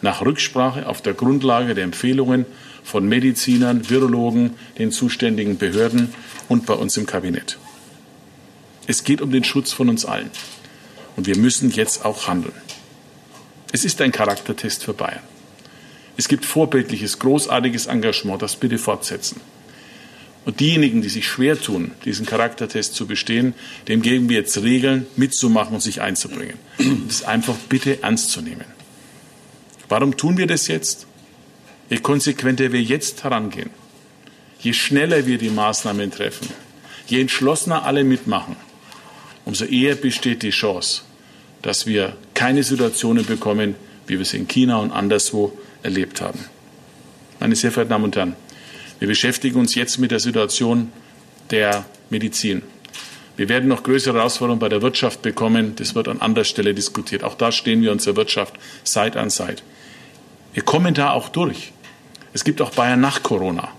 nach 0.01 0.21
Rücksprache 0.21 0.87
auf 0.87 1.01
der 1.01 1.13
Grundlage 1.13 1.75
der 1.75 1.83
Empfehlungen 1.83 2.45
von 2.83 3.07
Medizinern, 3.07 3.89
Virologen, 3.89 4.55
den 4.77 4.91
zuständigen 4.91 5.57
Behörden 5.57 6.13
und 6.47 6.65
bei 6.65 6.73
uns 6.73 6.97
im 6.97 7.05
Kabinett. 7.05 7.57
Es 8.87 9.03
geht 9.03 9.21
um 9.21 9.31
den 9.31 9.43
Schutz 9.43 9.71
von 9.71 9.89
uns 9.89 10.05
allen. 10.05 10.31
Und 11.15 11.27
wir 11.27 11.37
müssen 11.37 11.69
jetzt 11.71 12.05
auch 12.05 12.27
handeln. 12.27 12.55
Es 13.71 13.85
ist 13.85 14.01
ein 14.01 14.11
Charaktertest 14.11 14.83
für 14.83 14.93
Bayern. 14.93 15.21
Es 16.17 16.27
gibt 16.27 16.45
vorbildliches, 16.45 17.19
großartiges 17.19 17.85
Engagement, 17.85 18.41
das 18.41 18.55
bitte 18.55 18.77
fortsetzen. 18.77 19.41
Und 20.45 20.59
diejenigen, 20.59 21.01
die 21.01 21.09
sich 21.09 21.27
schwer 21.27 21.59
tun, 21.59 21.91
diesen 22.05 22.25
Charaktertest 22.25 22.95
zu 22.95 23.05
bestehen, 23.05 23.53
dem 23.87 24.01
geben 24.01 24.29
wir 24.29 24.37
jetzt 24.37 24.57
Regeln, 24.63 25.05
mitzumachen 25.15 25.75
und 25.75 25.81
sich 25.81 26.01
einzubringen. 26.01 26.57
Das 27.07 27.23
einfach 27.23 27.55
bitte 27.67 28.01
ernst 28.01 28.31
zu 28.31 28.41
nehmen. 28.41 28.78
Warum 29.89 30.15
tun 30.15 30.37
wir 30.37 30.47
das 30.47 30.67
jetzt? 30.67 31.07
Je 31.89 31.97
konsequenter 31.97 32.71
wir 32.71 32.81
jetzt 32.81 33.23
herangehen, 33.23 33.71
je 34.59 34.73
schneller 34.73 35.25
wir 35.25 35.39
die 35.39 35.49
Maßnahmen 35.49 36.11
treffen, 36.11 36.47
je 37.07 37.19
entschlossener 37.19 37.83
alle 37.83 38.03
mitmachen, 38.03 38.55
umso 39.45 39.65
eher 39.65 39.95
besteht 39.95 40.43
die 40.43 40.51
Chance, 40.51 41.01
dass 41.63 41.87
wir 41.87 42.15
keine 42.35 42.61
Situationen 42.61 43.25
bekommen, 43.25 43.73
wie 44.05 44.13
wir 44.13 44.21
es 44.21 44.35
in 44.35 44.47
China 44.47 44.77
und 44.77 44.91
anderswo 44.91 45.57
erlebt 45.81 46.21
haben. 46.21 46.45
Meine 47.39 47.55
sehr 47.55 47.71
verehrten 47.71 47.89
Damen 47.89 48.03
und 48.05 48.15
Herren, 48.15 48.35
wir 48.99 49.07
beschäftigen 49.07 49.59
uns 49.59 49.73
jetzt 49.73 49.97
mit 49.97 50.11
der 50.11 50.19
Situation 50.19 50.91
der 51.49 51.85
Medizin. 52.11 52.61
Wir 53.37 53.49
werden 53.49 53.69
noch 53.69 53.83
größere 53.83 54.17
Herausforderungen 54.17 54.59
bei 54.59 54.67
der 54.67 54.81
Wirtschaft 54.81 55.21
bekommen. 55.21 55.73
Das 55.77 55.95
wird 55.95 56.09
an 56.09 56.19
anderer 56.19 56.43
Stelle 56.43 56.73
diskutiert. 56.73 57.23
Auch 57.23 57.35
da 57.35 57.53
stehen 57.53 57.81
wir 57.81 57.93
unserer 57.93 58.17
Wirtschaft 58.17 58.55
Seit 58.83 59.15
an 59.15 59.29
Seit. 59.29 59.63
Wir 60.53 60.63
kommen 60.63 60.93
da 60.93 61.11
auch 61.11 61.29
durch. 61.29 61.71
Es 62.33 62.43
gibt 62.43 62.61
auch 62.61 62.71
Bayern 62.71 62.99
nach 62.99 63.23
Corona. 63.23 63.69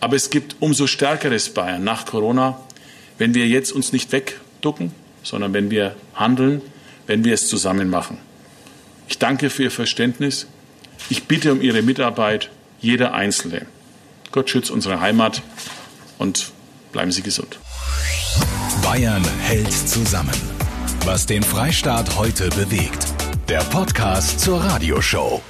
Aber 0.00 0.16
es 0.16 0.30
gibt 0.30 0.56
umso 0.60 0.86
stärkeres 0.86 1.50
Bayern 1.50 1.84
nach 1.84 2.06
Corona, 2.06 2.58
wenn 3.18 3.34
wir 3.34 3.46
jetzt 3.46 3.72
uns 3.72 3.92
nicht 3.92 4.12
wegducken, 4.12 4.92
sondern 5.22 5.52
wenn 5.52 5.70
wir 5.70 5.94
handeln, 6.14 6.62
wenn 7.06 7.24
wir 7.24 7.34
es 7.34 7.48
zusammen 7.48 7.90
machen. 7.90 8.18
Ich 9.08 9.18
danke 9.18 9.50
für 9.50 9.64
Ihr 9.64 9.70
Verständnis. 9.70 10.46
Ich 11.10 11.24
bitte 11.24 11.52
um 11.52 11.60
Ihre 11.60 11.82
Mitarbeit, 11.82 12.50
jeder 12.80 13.12
Einzelne. 13.12 13.66
Gott 14.32 14.48
schützt 14.48 14.70
unsere 14.70 15.00
Heimat 15.00 15.42
und 16.18 16.52
bleiben 16.92 17.12
Sie 17.12 17.22
gesund. 17.22 17.58
Bayern 18.82 19.24
hält 19.40 19.72
zusammen. 19.72 20.34
Was 21.04 21.26
den 21.26 21.42
Freistaat 21.42 22.16
heute 22.16 22.48
bewegt. 22.50 23.06
Der 23.48 23.60
Podcast 23.60 24.40
zur 24.40 24.62
Radioshow. 24.62 25.42